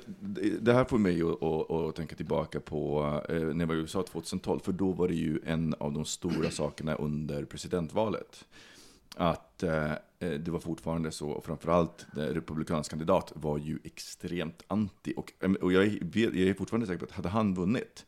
[0.61, 3.77] det här får mig att, att, att tänka tillbaka på eh, när jag var i
[3.77, 8.45] USA 2012, för då var det ju en av de stora sakerna under presidentvalet.
[9.15, 14.63] Att eh, eh det var fortfarande så, och framförallt eh, republikansk kandidat var ju extremt
[14.67, 15.13] anti.
[15.17, 18.05] Och, och jag, är- jag är fortfarande säker på att hade han vunnit,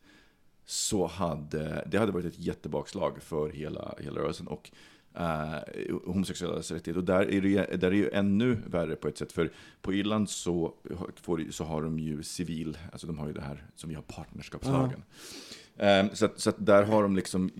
[0.66, 4.48] så hade det hade varit ett jättebakslag för hela, hela rörelsen.
[4.48, 4.72] Och
[5.14, 6.98] eh, homosexuellas rättigheter.
[6.98, 9.32] Och där är, det, där är det ju ännu värre på ett sätt.
[9.32, 9.52] För
[9.82, 10.74] på Irland så,
[11.22, 14.02] får, så har de ju civil, alltså de har ju det här som vi har
[14.02, 15.04] partnerskapslagen.
[15.78, 17.52] Eh, så, att, så att där har de liksom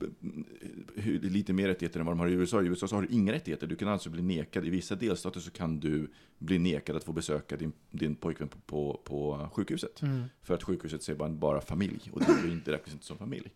[0.00, 2.62] eh, lite mer rättigheter än vad de har i USA.
[2.62, 3.66] I USA så har du inga rättigheter.
[3.66, 7.12] Du kan alltså bli nekad, i vissa delstater så kan du bli nekad att få
[7.12, 10.00] besöka din, din pojkvän på, på, på sjukhuset.
[10.42, 13.50] För att sjukhuset ser bara, bara familj, och det är inte, räknas inte som familj.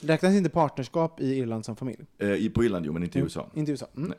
[0.00, 1.98] Räknas inte partnerskap i Irland som familj?
[2.18, 3.50] Eh, på Irland, jo, men inte i USA.
[3.54, 3.86] Inte i USA?
[3.96, 4.08] Mm.
[4.08, 4.18] Nej.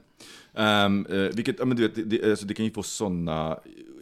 [0.65, 3.59] Ehm, eh, vilket, ja, men du vet, det, det, alltså, det kan ju få sådana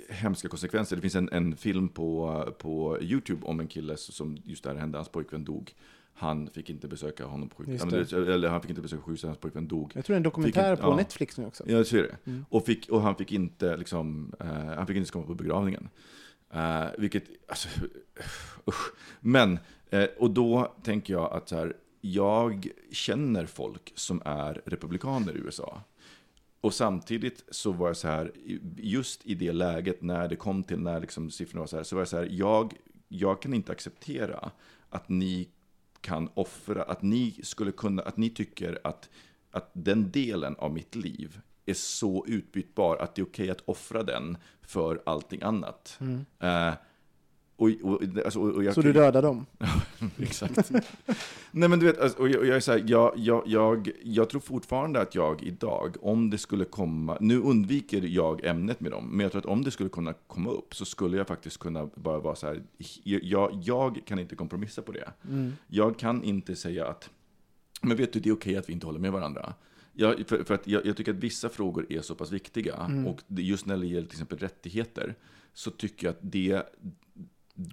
[0.10, 0.96] hemska konsekvenser.
[0.96, 4.98] Det finns en, en film på, på YouTube om en kille som just där hände,
[4.98, 5.74] hans pojkvän dog.
[6.14, 8.14] Han fick inte besöka honom på sjukhuset.
[8.14, 9.92] Eller han fick inte besöka sjukhuset, hans pojkvän dog.
[9.96, 10.96] Jag tror det är en dokumentär inte- på ja.
[10.96, 11.64] Netflix nu också.
[11.68, 12.44] Ja, så är det.
[12.50, 15.90] Och, fick, och han fick inte liksom, eh, han fick inte komma på begravningen.
[16.56, 17.70] Uh, vilket, alltså,
[18.68, 18.94] usch.
[19.20, 19.60] Men,
[19.94, 25.40] uh, och då tänker jag att så här, jag känner folk som är republikaner i
[25.40, 25.82] USA.
[26.62, 28.32] Och samtidigt så var jag så här,
[28.78, 31.96] just i det läget när det kom till, när liksom siffrorna var så här, så
[31.96, 32.74] var jag så här, jag,
[33.08, 34.52] jag kan inte acceptera
[34.90, 35.50] att ni
[36.02, 39.10] kan offra, att ni skulle kunna, att ni tycker att,
[39.52, 44.04] att den delen av mitt liv är så utbytbar att det är okej att offra
[44.04, 46.00] den för allting annat.
[46.40, 46.74] Eh,
[47.58, 49.46] och, och, alltså, och, Så du dödar dem?
[50.18, 50.72] Exakt.
[51.52, 53.92] Nej men du vet, alltså, och jag, och jag är så här, jag, jag, jag,
[54.04, 58.92] jag tror fortfarande att jag idag, om det skulle komma, nu undviker jag ämnet med
[58.92, 61.58] dem, men jag tror att om det skulle kunna komma upp så skulle jag faktiskt
[61.58, 62.64] kunna bara vara så här,
[63.04, 65.12] jag, jag kan inte kompromissa på det.
[65.68, 67.10] Jag kan inte säga att,
[67.82, 69.54] men vet du, det är okej att vi inte håller med varandra.
[70.00, 73.22] Jag, för, för att jag, jag tycker att vissa frågor är så pass viktiga, och
[73.28, 75.16] det, just när det gäller till exempel rättigheter,
[75.54, 76.64] så tycker jag att det,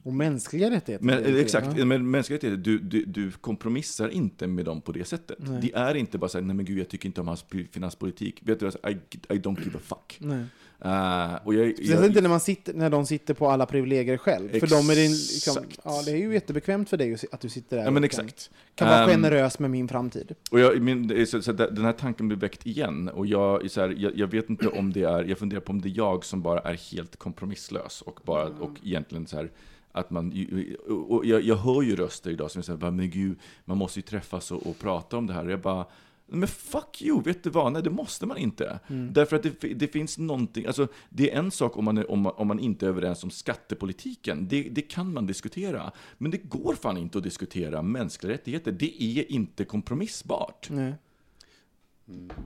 [0.03, 1.05] Och mänskliga rättigheter?
[1.05, 1.85] men, exakt, ja.
[1.85, 5.39] men mänskliga rättigheter, du, du, du kompromissar inte med dem på det sättet.
[5.63, 8.41] Det är inte bara så här, nej men gud, jag tycker inte om hans finanspolitik.
[8.43, 8.93] Vet du, alltså, I,
[9.29, 10.17] I don't give a fuck.
[10.21, 10.45] Nej.
[10.85, 14.17] Eh, och jag, Speciellt jag, inte när, man sitter, när de sitter på alla privilegier
[14.17, 14.61] själv.
[14.61, 15.81] För dem är det, liksom, Exakt.
[15.85, 18.11] ja, det är ju jättebekvämt för dig att att du sitter där ja, men och
[18.11, 18.51] kan, exakt.
[18.75, 20.35] kan vara Ehm, generös med min framtid.
[20.51, 23.09] Och jag, min, så, så att den här tanken blir väckt igen.
[23.09, 25.81] Och jag, så här, jag, jag vet inte om det är, jag funderar på om
[25.81, 29.51] det är jag som bara är helt kompromisslös och bara, och egentligen så här,
[29.93, 30.47] att man,
[30.89, 34.03] och och jag, jag hör ju röster idag som säger, men gud, man måste ju
[34.03, 35.45] träffas och, och prata om det här.
[35.45, 35.85] Och jag bara,
[36.27, 37.73] men fuck you, vet du vad?
[37.73, 38.81] Nej, det måste man inte.
[38.89, 42.21] Därför att det, det finns någonting, alltså det är en sak om man, är, om,
[42.21, 45.93] man, om man inte är överens om skattepolitiken, det, det kan man diskutera.
[46.19, 50.69] Men det går fan inte att diskutera mänskliga rättigheter, det är inte kompromissbart.
[50.71, 50.95] Nej.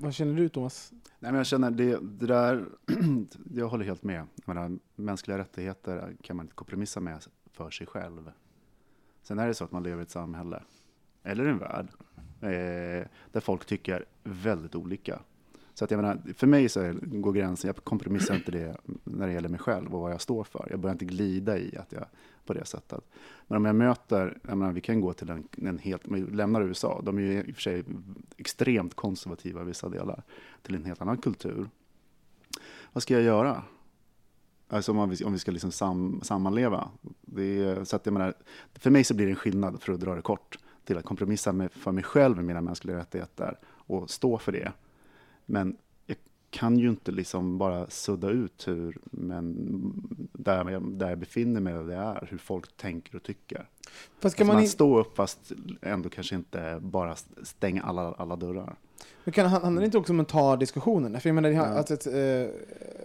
[0.01, 0.93] Vad känner du Thomas?
[0.93, 2.64] Nej, men jag känner det, det där,
[3.55, 4.26] jag håller helt med.
[4.45, 7.22] Jag menar, mänskliga rättigheter kan man inte kompromissa med
[7.53, 8.33] för sig själv.
[9.22, 10.62] Sen är det så att man lever i ett samhälle,
[11.22, 11.89] eller en värld,
[12.41, 15.20] eh, där folk tycker väldigt olika.
[15.74, 19.32] Så att jag menar, för mig så går gränsen, jag kompromissar inte det när det
[19.32, 20.66] gäller mig själv och vad jag står för.
[20.70, 22.05] Jag börjar inte glida i att jag
[22.47, 23.05] på det sättet.
[23.47, 26.62] Men om jag möter, jag menar, vi kan gå till en, en helt, vi lämnar
[26.62, 27.84] USA, de är ju i och för sig
[28.36, 30.22] extremt konservativa i vissa delar,
[30.62, 31.68] till en helt annan kultur.
[32.93, 33.62] Vad ska jag göra?
[34.68, 36.91] Alltså om, vi, om vi ska liksom sam, sammanleva.
[37.20, 38.34] Det är, så att jag menar,
[38.74, 40.59] för mig så blir det en skillnad, för att dra det kort,
[40.89, 44.72] till att kompromissa med, för mig själv med mina mänskliga rättigheter och stå för det.
[45.47, 45.76] Men
[46.07, 46.16] jag
[46.51, 49.57] kan ju inte liksom bara sudda ut hur, men
[50.32, 53.68] där, jag, där jag befinner mig och det är, hur folk tänker och tycker.
[54.18, 58.36] Fast kan Alltså man, man stå upp fast ändå kanske inte bara stänga alla, alla
[58.36, 58.76] dörrar.
[59.29, 61.20] Men kan, handlar det inte också om att ta diskussionen?
[61.20, 62.12] För jag menar, det, har, alltså, ett, eh,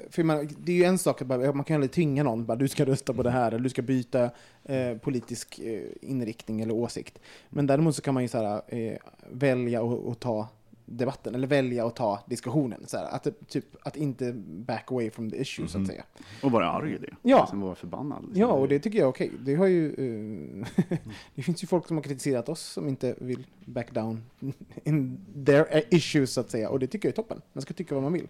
[0.10, 2.46] för menar, det är ju en sak att bara, man kan ju aldrig tvinga någon,
[2.46, 4.30] bara, du ska rösta på det här, eller du ska byta
[4.64, 7.20] eh, politisk eh, inriktning eller åsikt.
[7.50, 8.98] Men däremot så kan man ju så här, eh,
[9.32, 10.48] välja att ta
[10.86, 12.84] debatten, eller välja att ta diskussionen.
[12.88, 16.04] Så här, att, det- typ, att inte back away from the issue, så att säga.
[16.44, 17.10] Och vara arg i det.
[17.22, 17.40] Ja.
[17.42, 18.24] Liksom vara förbannad.
[18.24, 18.42] liksom.
[18.42, 19.32] Ja, och det tycker jag är okej.
[19.40, 20.68] Det, har ju, eh,
[21.36, 24.24] det finns ju folk som har kritiserat oss som inte vill back down
[24.84, 26.70] in their issues, så att säga.
[26.70, 27.42] Och det tycker jag är toppen.
[27.54, 28.28] Man ska tycka vad man vill.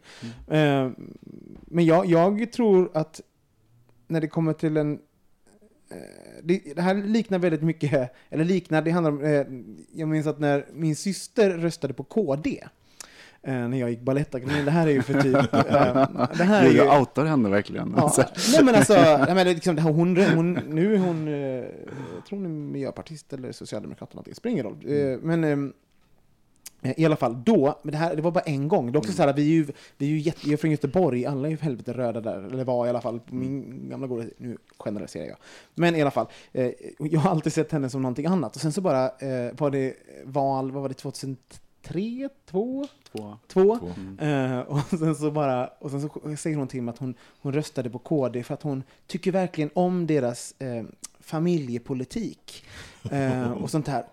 [0.47, 0.89] Eh,
[1.66, 3.22] men jag, jag tror att
[4.08, 4.99] när det kommer till en...
[5.94, 9.46] eh, Det, det här liknar väldigt mycket, eller liknar, det handlar om, eh,
[10.00, 12.64] jag minns att när min syster röstade på KD,
[13.41, 15.36] eh, när jag gick Balettakademin, det här är ju för typ...
[15.54, 17.94] eh, det här är ju, jag outar henne verkligen.
[17.98, 18.14] Ja,
[18.54, 21.34] nej men alltså, nej men liksom, det här, hon, hon, nu är hon, eh,
[22.16, 25.20] jag tror hon är miljöpartist eller socialdemokrat eller någonting, spelar ingen roll.
[25.22, 25.74] Men eh,
[26.97, 28.91] i alla fall då, men det här det var bara en gång.
[28.91, 29.67] Det är också så här, vi är ju,
[29.97, 32.41] vi är ju jätte, jag är från Göteborg, alla är ju för helvete röda där,
[32.41, 35.38] eller var i alla fall min gamla gård, nu generaliserar jag.
[35.75, 38.55] Men i alla fall, eh, jag har alltid sett henne som någonting annat.
[38.55, 39.93] Och sen så bara eh, var det
[40.25, 42.88] val, vad var det, 2003, 2?
[43.11, 43.38] Två.
[43.47, 43.79] Två.
[43.79, 44.25] Två.
[44.25, 47.53] Eh, och sen så bara, och sen så säger hon till mig att hon, hon
[47.53, 50.84] röstade på KD för att hon tycker verkligen om deras eh,
[51.19, 52.63] familjepolitik.
[53.12, 54.04] Eh, och sånt här.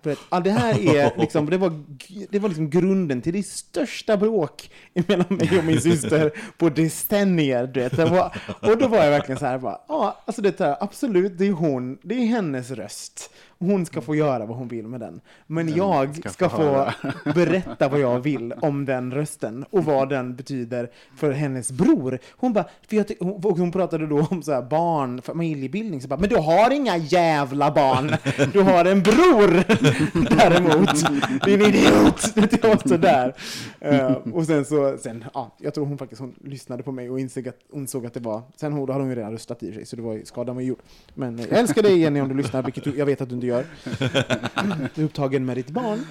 [0.42, 1.82] Det här är liksom, det var,
[2.30, 7.66] det var liksom grunden till det största bråk mellan mig och min syster på decennier.
[7.66, 7.98] Du vet.
[7.98, 11.46] Var, och då var jag verkligen så här, bara, ja, alltså det här, absolut, det
[11.46, 13.30] är hon, det är hennes röst.
[13.58, 15.20] Hon ska få göra vad hon vill med den.
[15.46, 16.90] Men jag ska ska få
[17.34, 22.18] berätta vad jag vill om den rösten och vad den betyder för hennes bror.
[22.30, 23.06] Hon bara, för jag
[23.44, 26.96] och hon pratade då om så här barn, familjebildning, så bara, men du har inga
[26.96, 28.16] jävla barn,
[28.52, 29.64] du har har en bror
[30.36, 31.04] däremot,
[31.44, 32.34] din idiot.
[32.34, 33.34] Det var typ så där.
[33.80, 37.20] Eh, och sen så, sen, ja, jag tror hon faktiskt hon lyssnade på mig och
[37.20, 39.72] insåg att, insåg att det var, sen hon, då hade hon ju redan röstat i
[39.74, 40.78] sig, så det var, ju- skadan var ju gjord.
[41.14, 43.64] Men jag älskar dig Jenny om du lyssnar, vilket jag vet att du inte gör.
[44.94, 46.06] Du är upptagen med ditt barn.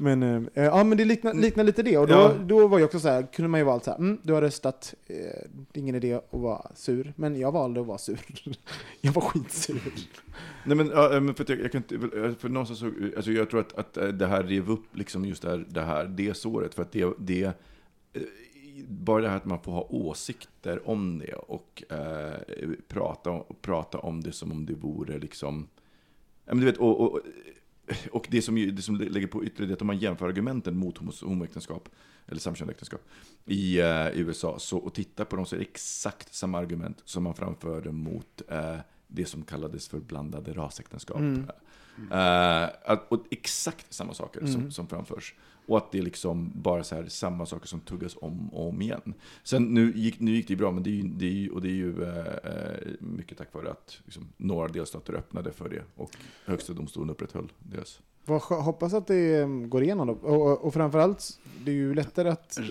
[0.00, 1.98] Men, eh, ja, men det liknar, liknar lite det.
[1.98, 2.34] Och då, Ja.
[2.46, 4.40] då var jag också så här, kunde man ju valt så här, mm, du har
[4.40, 5.16] röstat, eh,
[5.72, 7.12] ingen idé att vara sur.
[7.16, 8.20] Men jag valde att vara sur.
[9.00, 9.80] jag var skitsur.
[10.64, 11.98] Nej men, ja, men för jag, jag kan inte,
[12.38, 12.86] för någonstans så,
[13.16, 15.82] alltså jag tror att, att eh, det här rev upp liksom just det här, det
[15.82, 17.44] här det såret, för att det, det
[18.12, 18.22] eh,
[18.88, 24.20] bara det här att man får ha åsikter om det och eh, prata, prata om
[24.20, 25.68] det som om det vore liksom,
[26.44, 27.20] ja, men du vet, och, och,
[28.12, 30.98] och det som, det som lägger på ytterligare är att om man jämför argumenten mot
[31.20, 31.88] homoäktenskap
[32.26, 33.00] eller samkönade äktenskap
[33.44, 37.22] i eh, USA så, och tittar på dem så är det exakt samma argument som
[37.22, 38.76] man framförde mot eh,
[39.08, 41.20] det som kallades för blandade rasäktenskap.
[42.84, 45.34] Att, och exakt samma saker som, som framförs.
[45.66, 48.82] Och att det är liksom bara så här samma saker som tuggas om och om
[48.82, 49.14] igen.
[49.42, 51.50] Sen nu gick, nu gick det ju bra, men det är ju, det är ju,
[51.50, 55.82] och det är ju eh, mycket tack vare att liksom, några delstater öppnade för det
[55.96, 58.00] och högsta domstolen upprätthöll deras.
[58.30, 60.12] Vad Hoppas att det eh, går igenom då.
[60.12, 62.64] Och, och, framförallt, det är ju lättare att, eh,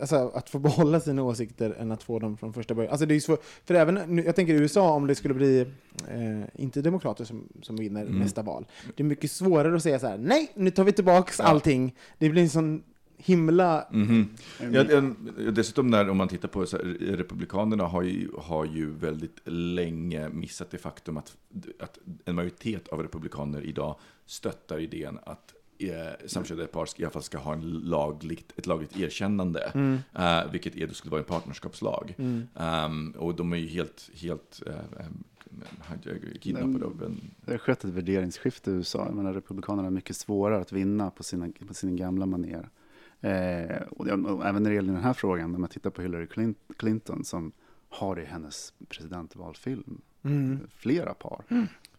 [0.00, 2.90] alltså, att få behålla sina åsikter än att få dem från första början.
[2.90, 5.60] Alltså det är svårt, för även, jag tänker i USA, om det skulle bli
[6.08, 8.18] eh, inte demokrater som, som vinner Mm.
[8.18, 8.66] nästa val.
[8.96, 11.44] Det är mycket svårare att säga så här: nej, nu tar vi tillbaks Ja.
[11.44, 11.94] allting.
[12.18, 12.82] Det blir en sån
[13.16, 13.88] himla...
[13.92, 14.28] Mhm.
[14.72, 16.84] Ja, en- dessutom när, om man tittar på så här,
[17.16, 21.36] Republikanerna har ju, har ju väldigt länge missat det faktum att,
[21.80, 23.96] att en majoritet av republikaner idag
[24.30, 28.66] stöttar idén att eh, samkönade par ska- i alla fall ska ha en lagligt, ett
[28.66, 29.70] lagligt erkännande,
[30.14, 32.14] eh, vilket är, då skulle vara en partnerskapslag.
[32.54, 37.20] Ehm, och de är ju helt, helt eh, eh, kidnappade av en...
[37.44, 39.04] Det har skett ett värderingsskifte i USA.
[39.06, 42.68] Jag menar, Republikanerna har mycket svårare att vinna på sina, på sina gamla manér.
[43.20, 46.26] Eh, och, och även när det gäller den här frågan, när man tittar på Hillary
[46.26, 47.52] Clin- Clinton som
[47.88, 50.00] har i hennes presidentvalfilm
[50.68, 51.44] flera par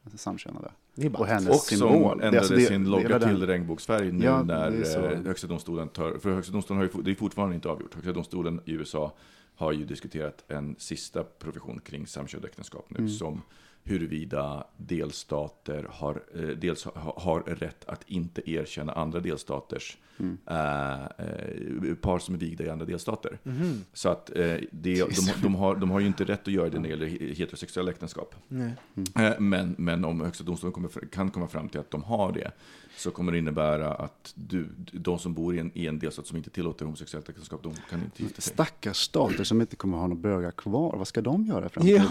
[0.03, 0.71] alltså samkönade.
[1.09, 2.11] Och hennes Och symbol.
[2.11, 4.71] ändrade alltså det- sin logga till regnbågsfärg nu Ja, när
[5.15, 7.93] eh, Högsta domstolen tar, för Högsta domstolen har ju, det är fortfarande inte avgjort.
[7.95, 9.13] Högsta domstolen i USA
[9.55, 13.09] har ju diskuterat en sista profession kring samkönade äktenskap nu, Mm.
[13.09, 13.41] som
[13.83, 20.37] huruvida delstater har, eh, dels ha, har rätt att inte erkänna andra delstaters Mm.
[20.45, 23.39] eh, eh, par som är vigda i andra delstater.
[23.43, 23.83] Mhm.
[23.93, 26.79] Så att eh, det, de, de, har, de har ju inte rätt att göra det
[26.79, 28.35] när det gäller he- heterosexuella äktenskap.
[28.47, 28.71] Nej.
[29.15, 32.51] Eh, Men, men om Högsta domstolen kommer, kan komma fram till att de har det,
[32.97, 36.37] så kommer det innebära att du, de som bor i en, i en delstat som
[36.37, 38.53] inte tillåter homosexuellt äktenskap, de kan inte gifta sig.
[38.53, 40.97] Stackars stater som inte kommer ha några bögar kvar.
[40.97, 42.05] Vad ska de göra i framtiden?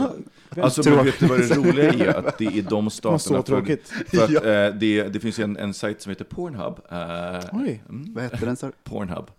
[0.54, 3.18] Ja, Alltså, men vet du vad det roliga är att det är de staterna...
[3.18, 3.88] så tråkigt.
[3.88, 4.30] För, för att,
[4.74, 6.74] eh, det, det finns ju en, en sajt som heter Pornhub.
[6.90, 7.82] Eh, Oj.
[7.88, 8.56] mm, Vad hette den?
[8.60, 8.72] du?
[8.84, 9.30] Pornhub.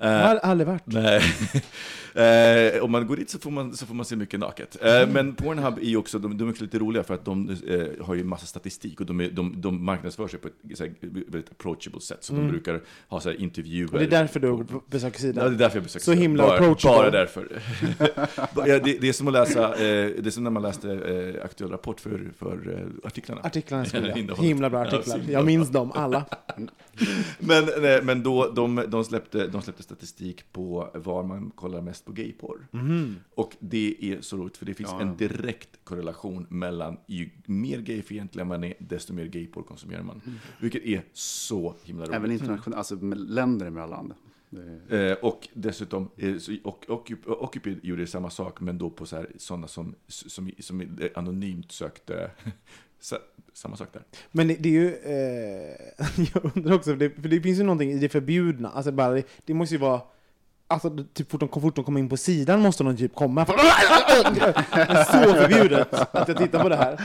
[0.00, 0.82] Jag har aldrig varit.
[0.86, 1.20] Nej.
[2.74, 4.76] eh, om man går dit så får man, så får man se mycket naket.
[4.82, 5.12] Eh, Mm.
[5.12, 8.04] Men Pornhub är ju också, de, de är också lite roliga för att de eh,
[8.06, 10.92] har ju massa statistik och de, är, de, de marknadsför sig på ett här,
[11.30, 12.24] väldigt approachable sätt.
[12.24, 13.88] Så de brukar ha så här, intervjuer.
[13.88, 13.92] Mm.
[13.94, 15.56] Och det är därför du besöker Ja, det är sidan.
[15.56, 16.22] därför jag besöker Så sidan.
[16.22, 16.96] himla bara, approachable.
[16.98, 17.62] bara därför.
[18.66, 19.76] ja, det, det är som att läsa, eh,
[20.18, 23.40] det är som när man läste eh, Aktuell Rapport för, för eh, artiklarna.
[23.40, 24.36] Artiklarna är.
[24.42, 25.20] Himla bra artiklar.
[25.28, 26.24] Jag minns dem alla.
[27.38, 32.04] Men, nej, men då, de, de, släppte, de släppte statistik på var man kollar mest
[32.04, 32.66] på gayporr.
[32.70, 33.16] Mhm.
[33.34, 35.00] Och det är så roligt, för det finns Ja.
[35.00, 40.20] en direkt korrelation mellan ju mer gayfientlig man är, desto mer gayporr konsumerar man.
[40.60, 42.14] Vilket är så himla roligt.
[42.16, 44.14] Även internationellt, alltså med länder emellan.
[44.90, 49.16] Eh, och dessutom, eh, så- och, Occup- Occupy gjorde samma sak, men då på så
[49.16, 52.30] här, sådana som, som, som eh, anonymt sökte
[53.52, 54.02] samma sak där.
[54.32, 57.62] Men det, det är ju, eh, jag undrar också, för det, för det finns ju
[57.62, 60.00] någonting i det förbjudna, alltså bara, det, det måste ju vara,
[60.74, 63.52] alltså typ fort de, fort de kommer in på sidan måste de typ komma, så
[65.34, 66.98] förbjudet att jag tittar på det här.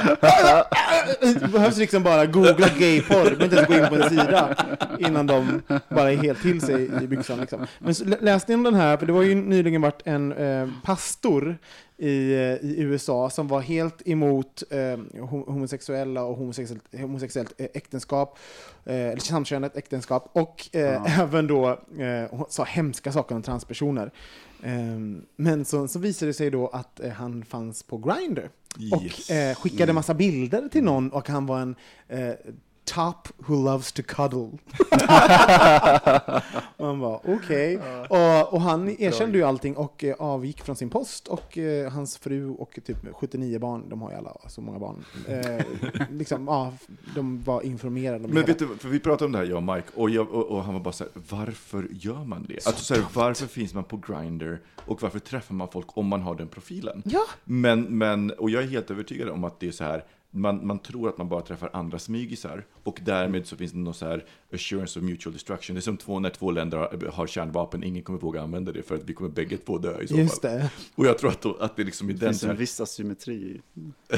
[1.40, 4.56] Det behövs liksom bara googla gayporr, du behöver inte ens gå in på en sida
[5.00, 7.40] innan de bara är helt till sig i byxan.
[7.40, 7.68] Liksom.
[7.80, 11.58] Men läste ni om den här, för det var ju nyligen varit en eh, pastor
[12.00, 17.68] i, eh, i USA som var helt emot eh, ho- homosexuella och homosexuellt, homosexuellt eh,
[17.74, 18.38] äktenskap,
[18.86, 21.70] eh, eller samkönat äktenskap, och eh, även då
[22.00, 24.12] eh, sa hemska saker om transpersoner.
[24.64, 24.72] Eh,
[25.36, 28.50] men så, så visade det sig då att eh, han fanns på Grindr
[28.94, 29.58] och Yes.
[29.58, 31.76] skickade massa bilder till någon och han var en
[32.90, 34.50] top who loves to cuddle.
[36.78, 37.80] han var okej.
[38.10, 42.18] Och, och han erkände ju allting och eh, avgick från sin post och eh, hans
[42.18, 45.66] fru och typ 79 barn, de har ju alla så många barn, eh,
[46.12, 46.74] liksom, ja,
[47.16, 49.88] de var informerade Men vet du, för vi pratade om det här, jag och Mike,
[49.96, 52.68] och, jag, och, och han var bara så här, varför gör man det?
[52.68, 56.22] Alltså, så här, varför finns man på Grindr och varför träffar man folk om man
[56.22, 57.02] har den profilen?
[57.06, 57.24] Ja.
[57.44, 60.80] Men, men, och jag är helt övertygad om att det är så här, man, man
[60.80, 64.26] tror att man bara träffar andra smygisar och därmed så finns det någon så här
[64.54, 65.76] assurance of mutual destruction.
[65.76, 68.96] Det är som två, när två länder har, kärnvapen, ingen kommer våga använda det för
[68.96, 70.52] att vi kommer bägge två dö i så Just fall.
[70.52, 70.70] det.
[70.96, 72.80] Och jag tror att, då, att det liksom är Det den finns så en viss
[72.82, 73.62] asymmetri i,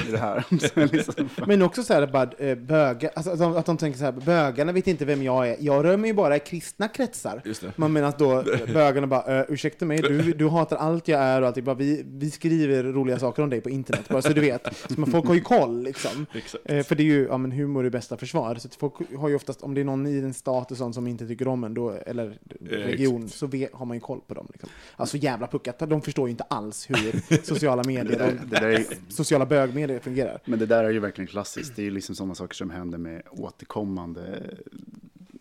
[0.07, 0.43] i det här.
[0.91, 4.05] Liksom, Men också så här bara eh, bögar, alltså att de, att de tänker så
[4.05, 7.41] här, bögarna vet inte vem jag är, jag rör mig ju bara i kristna kretsar.
[7.45, 7.73] Just det.
[7.75, 11.41] Man menar då eh, bögarna bara, eh, ursäkta mig, du, du hatar allt jag är
[11.41, 14.41] och allt, bara, vi, vi skriver roliga saker om dig på internet, bara så du
[14.41, 14.67] vet.
[14.89, 16.25] Så man, folk har ju koll liksom.
[16.33, 16.69] Exakt.
[16.69, 18.55] Eh, för det är ju, ja men humor är bästa försvar.
[18.55, 20.95] Så att folk har ju oftast, om det är någon i en stat och sånt
[20.95, 24.33] som inte tycker om en, då, eller region, så vet, har man ju koll på
[24.33, 24.47] dem.
[24.51, 24.69] Liksom.
[24.95, 28.85] Alltså jävla puckat, de förstår ju inte alls hur sociala medier, och, det där är,
[29.09, 30.41] sociala bögmedier fungerar.
[30.45, 31.75] men det där är ju verkligen klassiskt.
[31.75, 34.53] Det är ju liksom sådana saker som händer med återkommande.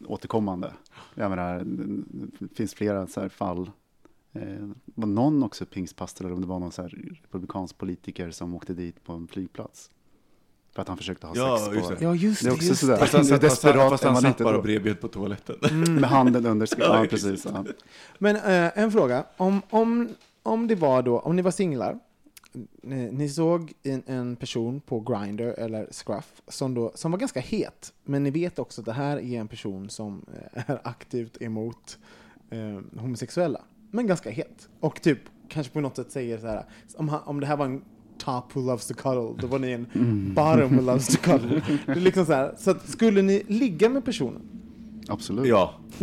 [0.07, 0.73] återkommande.
[1.15, 1.63] Jag menar,
[2.39, 3.71] det finns flera så här fall.
[4.33, 4.43] Eh,
[4.85, 8.55] det var någon också pingstpastor eller om det var någon så här republikansk politiker som
[8.55, 9.91] åkte dit på en flygplats.
[10.81, 11.95] För att han försökte ha Ja, sex på.
[12.01, 12.93] Ja just Det är det, också just sådär.
[12.95, 13.01] det.
[13.01, 14.57] Fast han Det är satt, fast han, desperat fast är han man satt inte bara
[14.57, 14.63] då.
[14.63, 15.57] bredvid på toaletten.
[16.01, 17.47] med handen under sk- Ja, precis.
[17.53, 17.65] Ja.
[18.19, 19.25] Men eh, en fråga.
[19.37, 20.09] Om, om,
[20.43, 21.99] om det var då, om ni var singlar,
[22.83, 27.41] ni, ni såg en, en person på Grindr eller Scruff som, då, som var ganska
[27.41, 30.25] het, men ni vet också att det här är en person som
[30.55, 31.99] eh, är aktivt emot
[32.51, 33.61] eh, homosexuella,
[33.91, 34.69] men ganska het.
[34.81, 35.19] Och typ
[35.49, 36.65] kanske på något sätt säger så här,
[36.97, 37.85] om, han, om det här var en
[38.25, 39.87] top who loves to cuddle, då var ni en
[40.35, 41.63] bottom who loves to cuddle.
[41.87, 44.41] Det är liksom så här, så att skulle ni ligga med personen,
[45.09, 45.47] Absolut.
[45.47, 45.75] Ja.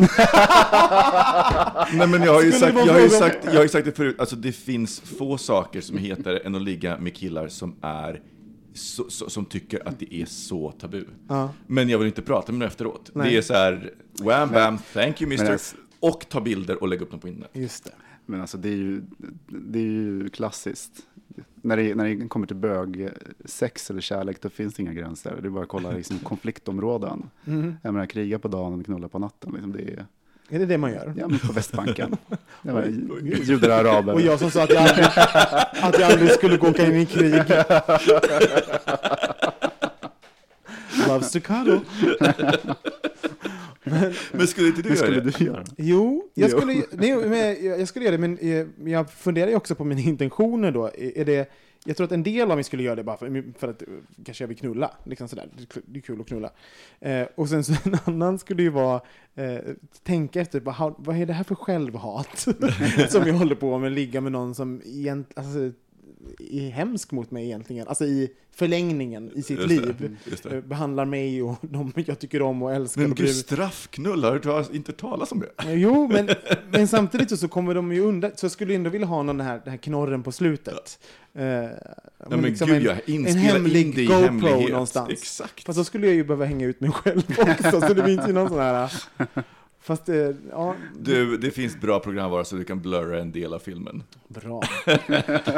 [1.93, 3.91] Nej men jag har ju sagt, jag har ju sagt, jag har ju sagt det
[3.91, 7.75] förut, alltså det finns få saker som är hetare än att ligga med killar som
[7.81, 8.21] är
[8.73, 11.05] så, så, som tycker att det är så tabu.
[11.29, 11.49] Ja.
[11.67, 13.11] Men jag vill inte prata med dem efteråt.
[13.13, 13.31] Nej.
[13.31, 15.51] Det är så här, wham bam, thank you mister.
[15.51, 17.49] alltså- Och ta bilder och lägga upp dem på internet.
[17.53, 17.91] just det.
[18.25, 19.01] Men alltså det är ju,
[19.47, 20.91] det är ju klassiskt.
[21.61, 23.09] När det, när det kommer till bög,
[23.45, 25.37] sex eller kärlek, då finns det inga gränser.
[25.41, 27.29] Det är bara att kolla liksom, konfliktområden.
[27.81, 29.51] Jag menar, kriga på dagen och knulla på natten.
[29.51, 30.05] Liksom, det är
[30.49, 31.13] Är det det man gör?
[31.17, 32.17] ja, men på Västbanken.
[33.43, 34.13] Judar och araber.
[34.13, 35.05] Och jag som sa att jag aldrig,
[35.81, 37.33] att jag aldrig skulle gå in i krig.
[41.07, 41.79] Loves to cuddle.
[44.31, 45.21] Men skulle inte du göra det?
[45.37, 45.63] du göra?
[45.77, 46.57] Jo, jag Jo.
[46.57, 49.83] skulle, nej, men jag, jag skulle göra det, men eh, jag funderar ju också på
[49.83, 50.91] mina intentioner då.
[50.97, 51.51] Är det,
[51.85, 53.87] jag tror att en del av mig skulle göra det bara för, för att eh,
[54.25, 54.91] kanske jag vill knulla.
[55.03, 55.49] Liksom sådär.
[55.85, 56.49] Det är kul- att knulla.
[56.99, 59.01] Eh, och sen så en annan skulle ju vara
[59.35, 59.57] eh,
[60.03, 62.47] tänka efter, how- vad är det här för självhat?
[63.09, 65.79] som jag håller på med, ligga med någon som egentligen, alltså,
[66.39, 67.87] är hemsk mot mig egentligen.
[67.87, 70.15] Alltså i förlängningen i sitt Just liv.
[70.41, 70.55] det.
[70.55, 73.01] Eh, Behandlar mig och de jag tycker om och älskar.
[73.01, 75.73] Men och gud, straffknullar, har du hört- inte talas om det?
[75.73, 76.29] Jo, men,
[76.71, 78.31] men samtidigt så- kommer de ju undan.
[78.35, 80.99] Så jag skulle ändå vilja ha någon här, den här knorren på slutet.
[81.33, 81.39] Ja,
[82.29, 84.71] men liksom gud, en, en hemlig in det i GoPro hemlighet.
[84.71, 85.09] någonstans.
[85.09, 85.63] Exakt.
[85.65, 88.33] Fast då skulle jag ju behöva hänga ut mig själv också, så det finns ju
[88.33, 88.91] någon sån här...
[89.87, 93.59] Fast, eh, ja, Du, det finns bra programvara så du kan blurra en del av
[93.59, 94.03] filmen.
[94.27, 94.61] bra.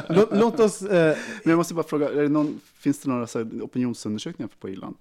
[0.09, 0.81] låt, låt oss...
[0.81, 4.49] Eh, Men jag måste bara fråga, är det någon, finns det några så här, opinionsundersökningar
[4.59, 4.95] på Irland?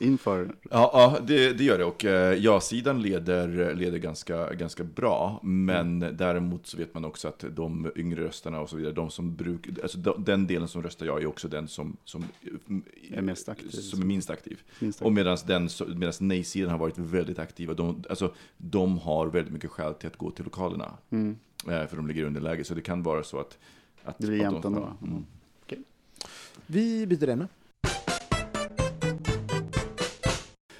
[0.00, 0.54] Inför?
[0.62, 1.84] Ja, ja det, det gör det.
[1.84, 5.40] Och eh, ja-sidan leder, leder ganska, ganska bra.
[5.42, 9.36] Men däremot så vet man också att de yngre rösterna och så vidare, de som
[9.36, 12.24] brukar, alltså de, den delen som röstar ja är också den som, som
[13.10, 13.70] Är mest aktiv.
[13.70, 14.62] Som är minst aktiv.
[14.78, 15.06] Minst aktiv.
[15.06, 20.06] Och medan nej-sidan har varit väldigt aktiva, de, alltså, de har väldigt mycket skäl till
[20.06, 20.92] att gå till lokalerna.
[21.10, 21.36] Mm.
[21.68, 23.58] Eh, för de ligger i underläge, så det kan vara så att...
[24.04, 24.96] att Det blir jämnt ändå.
[25.02, 25.24] Mm.
[26.66, 27.48] vi byter ämne.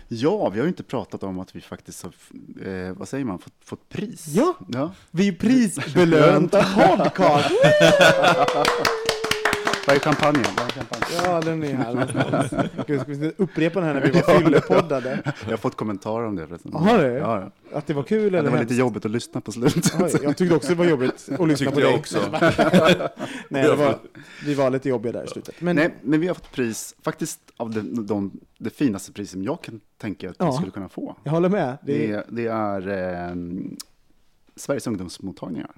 [0.09, 2.13] Ja, vi har ju inte pratat om att vi faktiskt har,
[2.67, 4.27] eh, vad säger man, fått, fått pris.
[4.29, 4.55] Ja.
[4.69, 4.93] ja.
[5.11, 7.51] Vi är prisbelönt podcast!
[9.87, 10.45] Vad är kampanjen?
[11.25, 12.71] Ja, den är här.
[12.87, 15.23] Gud, ska vi upprepa den här när vi var fyllepoddade?
[15.45, 16.73] Jag har fått kommentarer om det förresten.
[16.73, 17.05] Har du?
[17.05, 17.79] Ja, ja.
[17.79, 18.71] Att det var kul ja eller det var hemskt?
[18.71, 19.95] lite jobbigt att lyssna på slutet.
[20.01, 21.99] Oj, jag tyckte också det var jobbigt att lyssna Tyckte på jag dig.
[21.99, 22.19] också.
[23.49, 23.99] Nej, det var,
[24.45, 25.61] vi var lite jobbiga där i slutet.
[25.61, 29.43] Men Nej, men vi har fått pris, faktiskt av de, de, det finaste pris som
[29.45, 30.51] jag kan tänka att Ja.
[30.51, 31.17] vi skulle kunna få.
[31.25, 31.77] jag håller med.
[31.83, 32.89] Det, Det, är- det är
[33.29, 33.37] eh,
[34.57, 35.71] Sveriges ungdomsmottagningar.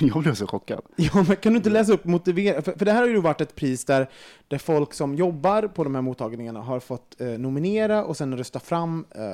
[0.00, 0.80] Jag blev så chockad.
[0.96, 2.62] Ja, men kan du inte läsa upp motivering?
[2.62, 4.10] För, för det här har ju varit ett pris där,
[4.48, 8.60] där folk som jobbar på de här mottagningarna har fått eh, nominera och sen rösta
[8.60, 9.24] fram eh,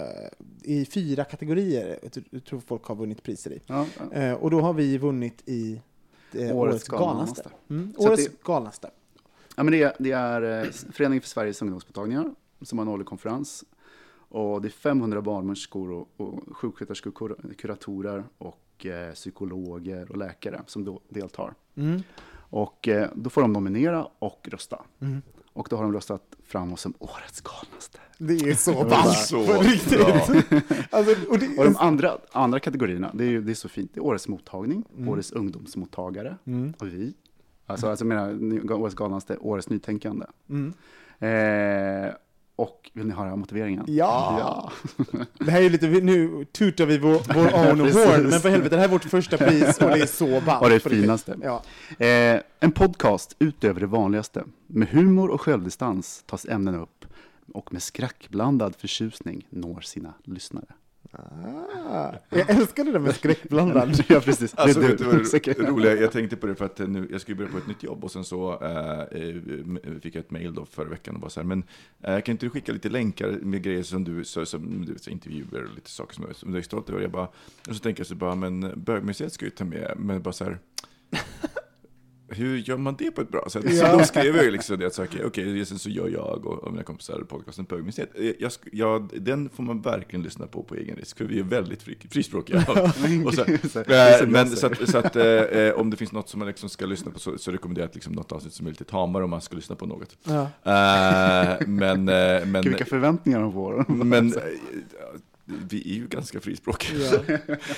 [0.62, 1.98] i fyra kategorier.
[2.30, 3.60] Jag tror- folk har vunnit priser i.
[3.66, 4.16] Ja, ja.
[4.18, 5.80] Eh, och då har vi vunnit i
[6.32, 6.90] eh, årets, galnaste.
[6.90, 7.50] galnaste.
[7.70, 8.90] Mm, årets det- galnaste.
[9.56, 13.06] Ja, men det, är, det är eh, Föreningen för Sveriges ungdomsmottagningar som har en årlig
[13.06, 13.64] konferens.
[14.32, 18.56] Och det är 500 barnmorskor och, och sjuksköterskor, kur- kuratorer och
[18.86, 21.54] eh, psykologer och läkare som då deltar.
[21.76, 22.02] Mm.
[22.32, 24.82] Och eh, då får de nominera och rösta.
[25.00, 25.22] Mm.
[25.52, 27.98] Och då har de röstat fram oss som årets galnaste.
[28.18, 30.00] Det är så ballt på riktigt.
[30.90, 33.90] alltså, och det, Och de andra, andra kategorierna, det är, ju- det är så fint.
[33.94, 35.08] Det är årets mottagning, Mm.
[35.08, 36.36] årets ungdomsmottagare
[36.78, 37.14] och vi.
[37.66, 40.26] Alltså, alltså jag menar, årets galnaste, årets nytänkande.
[40.48, 40.72] Mm.
[41.18, 42.12] Eh,
[42.60, 43.84] och vill ni höra motiveringen?
[43.88, 44.72] Ja!
[45.38, 48.80] Det här är lite, nu tutar vi vår, vår own horn, men för helvete, det
[48.80, 50.62] här är vårt första pris och det är så ballt.
[50.62, 51.36] Och det är finaste.
[51.42, 51.62] Ja.
[52.06, 54.44] Eh, en podcast utöver det vanligaste.
[54.66, 57.04] Med humor och självdistans tas ämnen upp
[57.52, 60.66] och med skräckblandad förtjusning når sina lyssnare.
[61.12, 64.04] Ah, jag älskar det där med skräckblandad.
[64.08, 64.54] ja, precis.
[64.54, 65.56] Alltså, det Säkert.
[65.56, 67.82] det roliga Jag tänkte på det för att nu, jag ju börja på ett nytt
[67.82, 71.28] jobb och sen så eh, eh, fick jag ett mail då förra veckan och var
[71.28, 71.64] så här, men
[72.02, 75.02] eh, kan inte du skicka lite länkar med grejer som du, så, som, du vet,
[75.02, 77.00] så intervjuer och lite saker som, som du är stolt över?
[77.00, 77.28] Jag bara,
[77.68, 80.44] och så tänker jag så bara, men bögmuseet ska ju ta med, men bara så
[80.44, 80.58] här,
[82.30, 83.76] hur gör man det på ett bra sätt?
[83.78, 86.64] Så då skrev jag ju liksom det, att så, okej, sen så gör jag och,
[86.64, 88.10] och mina kompisar podcasten Bögmuseet.
[88.14, 91.44] Eh, Jag, jag, den får man verkligen lyssna på på egen risk, för vi är
[91.44, 92.58] väldigt fri, frispråkiga.
[93.26, 93.44] och så,
[94.26, 96.86] men så att, så att eh, eh, om det finns något som man liksom ska
[96.86, 99.40] lyssna på så, så rekommenderar jag liksom något avsnitt som är lite tamare om man
[99.40, 100.16] ska lyssna på något.
[100.24, 100.42] Ja.
[100.42, 102.04] Eh, men,
[102.50, 103.84] men, Vilka förväntningar de får.
[104.04, 104.34] men
[105.70, 107.10] vi är ju ganska frispråkiga.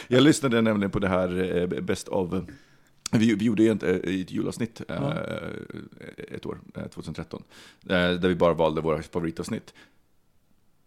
[0.08, 2.30] Jag lyssnade nämligen på det här Best of.
[3.14, 5.12] Vi, vi gjorde ett, ett julavsnitt eh,
[6.28, 7.42] ett år, eh, 2013,
[7.82, 9.74] eh, där vi bara valde våra favoritavsnitt.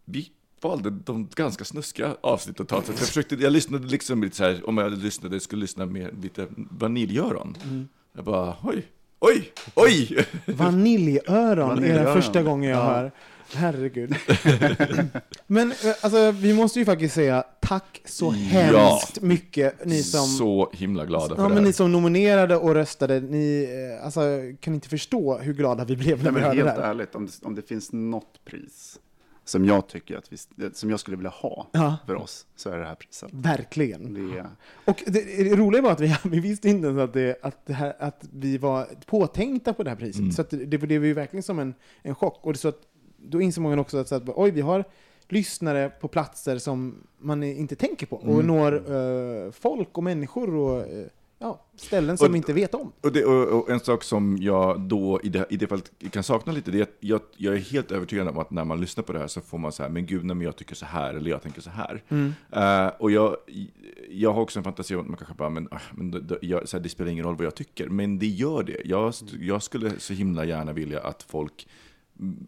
[0.04, 2.82] Vi valde de ganska snuskiga avsnitt att ta.
[2.82, 6.22] Så jag, försökte, jag lyssnade liksom lite så här, om jag lyssnade, skulle lyssna med
[6.22, 7.56] lite vaniljöron.
[8.12, 8.86] Jag bara, oj,
[9.18, 10.26] oj, oj!
[10.46, 12.14] Vaniljöron är den Vaniljöron.
[12.22, 12.84] första gången jag Ja.
[12.84, 13.12] hör.
[13.54, 14.14] Herregud.
[15.46, 20.26] Men eh, alltså, vi måste ju faktiskt säga tack så hemskt mycket ni som...
[20.26, 23.68] Så himla glada för Ja, det men ni som nominerade och röstade, ni
[23.98, 24.20] eh, alltså,
[24.60, 26.90] kan inte förstå hur glada vi blev när Nej, vi hörde det helt här.
[26.90, 28.98] ärligt, om det, om det finns något pris
[29.48, 30.36] som jag tycker att vi,
[30.72, 31.96] som jag skulle vilja ha Ja.
[32.06, 33.28] för oss, så är det här priset.
[33.32, 34.14] Verkligen.
[34.14, 34.46] Det är,
[34.84, 37.72] Och det, det roliga var att vi, vi visste inte ens att, det, att, det
[37.72, 40.20] här, att vi var påtänkta på det här priset.
[40.20, 40.32] Mm.
[40.32, 42.40] Så att det, det blev ju verkligen som en, en chock.
[42.46, 42.80] Och det, så att,
[43.28, 44.84] då inser man också att, så att oj, vi har
[45.28, 48.46] lyssnare på platser som man inte tänker på och Mm.
[48.46, 48.72] når
[49.46, 51.06] eh, folk och människor och eh,
[51.38, 52.92] ja, ställen som Och- vi inte vet om.
[53.02, 56.22] Och, det, och, och en sak som jag då i det, i det fallet kan
[56.22, 59.04] sakna lite, det är att jag, jag är helt övertygad om att när man lyssnar
[59.04, 60.86] på det här så får man så här, men gud, nej, men jag tycker så
[60.86, 62.02] här, eller jag tänker så här.
[62.52, 63.36] Eh, och jag,
[64.10, 66.38] jag har också en fantasi om att man kanske bara, men, ah, men det, det,
[66.40, 67.88] jag, så här, det spelar ingen roll vad jag tycker.
[67.88, 68.80] Men det gör det.
[68.84, 71.68] Jag, jag skulle så himla gärna vilja att folk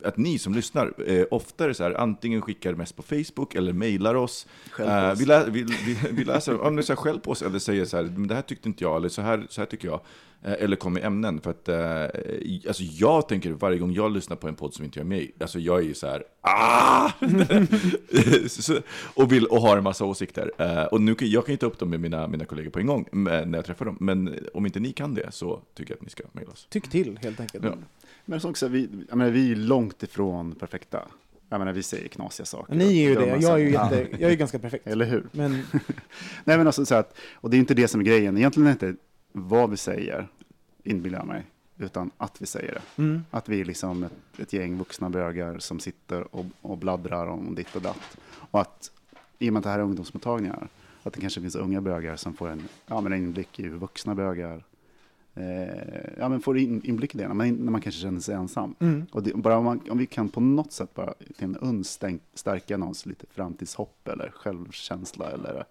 [0.04, 4.14] att ni som lyssnar eh, oftare så här, antingen skickar mest på Facebook eller mejlar
[4.14, 4.46] oss.
[5.10, 7.58] Eh, vi, lä, vi, vi, vi läser, om ni så här, skäll på oss eller
[7.58, 10.00] säger så här, det här tyckte inte jag, eller så här, så här tycker jag.
[10.42, 11.40] Eh, eller kom med ämnen.
[11.40, 14.98] För att, eh, alltså jag tänker varje gång jag lyssnar på en podd som inte
[14.98, 17.10] jag är med i, alltså jag är ju så här, ah!
[19.14, 20.50] och, vill, och har en massa åsikter.
[20.58, 22.78] Eh, och nu, kan- jag kan ju ta upp dem med mina, mina kollegor på
[22.78, 23.96] en gång men, när jag träffar dem.
[24.00, 26.66] Men om inte ni kan det så tycker jag att ni ska mejla oss.
[26.70, 27.64] Tyck till, helt enkelt.
[27.64, 27.74] Ja.
[28.28, 31.08] Men så också, vi, jag menar, vi är långt ifrån perfekta.
[31.48, 32.74] Jag menar, vi säger knasiga saker.
[32.74, 34.86] Ni är ju det, jag är ju, jätte, jag är ganska perfekt.
[34.86, 35.28] Eller hur?
[35.32, 35.50] Men
[36.44, 38.38] Nej men alltså så att, och det är inte det som är grejen.
[38.38, 39.02] Egentligen är det inte
[39.32, 40.28] vad vi säger,
[40.82, 41.42] inbillar jag mig,
[41.78, 43.02] utan att vi säger det.
[43.02, 47.26] mm, Att vi är liksom ett, ett gäng vuxna bögar som sitter och, och bladdrar
[47.26, 48.16] om ditt och datt.
[48.50, 48.90] Och att,
[49.38, 50.68] i och med att det här är ungdomsmottagningar,
[51.02, 53.76] att det kanske finns unga bögar som får en, ja, men en inblick i hur
[53.76, 54.64] vuxna bögar
[56.18, 58.74] ja, men får in, inblick i det när man, när man kanske känner sig ensam.
[58.80, 59.06] mm.
[59.12, 62.00] Och det, bara om, man, om vi kan på något sätt bara till en uns
[62.34, 65.64] stärka någons lite framtidshopp eller självkänsla eller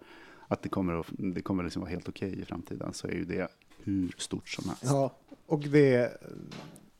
[0.48, 3.24] att det kommer att det kommer liksom vara helt okej i framtiden så är ju
[3.24, 3.48] det
[3.84, 4.84] hur stort som helst.
[4.84, 5.12] Ja,
[5.46, 6.12] och det,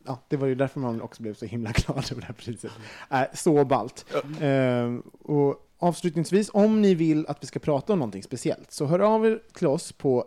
[0.04, 2.72] ja, det var ju därför man också blev så himla glad över det här priset.
[3.10, 4.06] Äh, så ballt.
[4.40, 8.98] Ehm, och avslutningsvis, om ni vill att vi ska prata om någonting speciellt, så hör
[8.98, 10.24] av er till oss på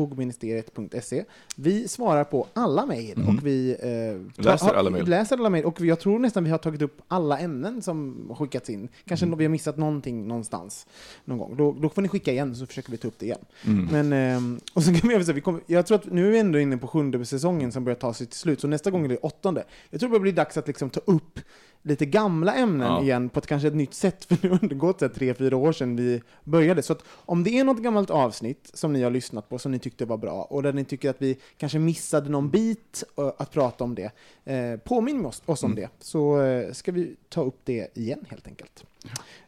[0.00, 1.24] hejatbogministeriet.se.
[1.56, 3.28] Vi svarar på alla mejl Mhm.
[3.38, 5.08] och vi eh, Läser har- alla mejl.
[5.08, 5.64] läser alla mejl.
[5.64, 8.88] Och jag tror nästan vi har tagit upp alla ämnen som skickats in.
[9.04, 9.38] Kanske Mm.
[9.38, 10.86] vi har missat någonting någonstans
[11.24, 11.56] någon gång.
[11.56, 13.44] Då, då får ni skicka igen så försöker vi ta upp det igen.
[13.66, 13.88] Mm.
[13.92, 16.38] Men, ehm, och så kan vi säga, vi kommer, jag tror att nu är vi
[16.38, 19.08] ändå inne på sjunde säsongen som börjar ta sig till slut, så nästa gång är
[19.08, 19.64] det åttonde.
[19.90, 21.40] Jag tror det börjar bli dags att liksom ta upp
[21.82, 23.02] lite gamla ämnen Ja.
[23.02, 25.72] igen på ett kanske ett nytt sätt, för nu har det gått tre, fyra år
[25.72, 26.82] sedan vi började.
[26.82, 29.78] Så att om det är något gammalt avsnitt som ni har lyssnat på som ni
[29.78, 33.50] tyckte var bra, och där ni tycker att vi kanske missade någon bit eh, att
[33.52, 34.10] prata om det,
[34.44, 35.82] eh, påminn oss, oss om Mm.
[35.82, 38.84] det, så eh, ska vi ta upp det igen helt enkelt.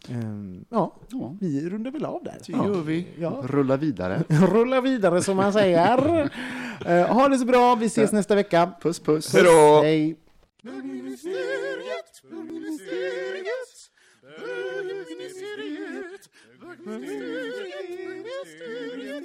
[0.09, 2.35] Ehm, ja, Ja, vi rundar väl av där.
[2.47, 3.07] det gör vi.
[3.18, 3.43] Ja.
[3.47, 4.22] Rulla vidare.
[4.28, 6.30] Rulla vidare som man säger.
[6.87, 8.70] Eh, ha det så bra, vi ses nästa vecka.
[8.80, 9.33] Puss puss.
[9.35, 9.80] Hej då!
[9.83, 10.16] Hej!
[10.64, 13.90] Bögministeriet, bögministeriet,
[14.22, 16.28] bögministeriet,
[16.60, 19.24] bögministeriet,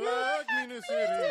[0.00, 1.30] bögministeriet.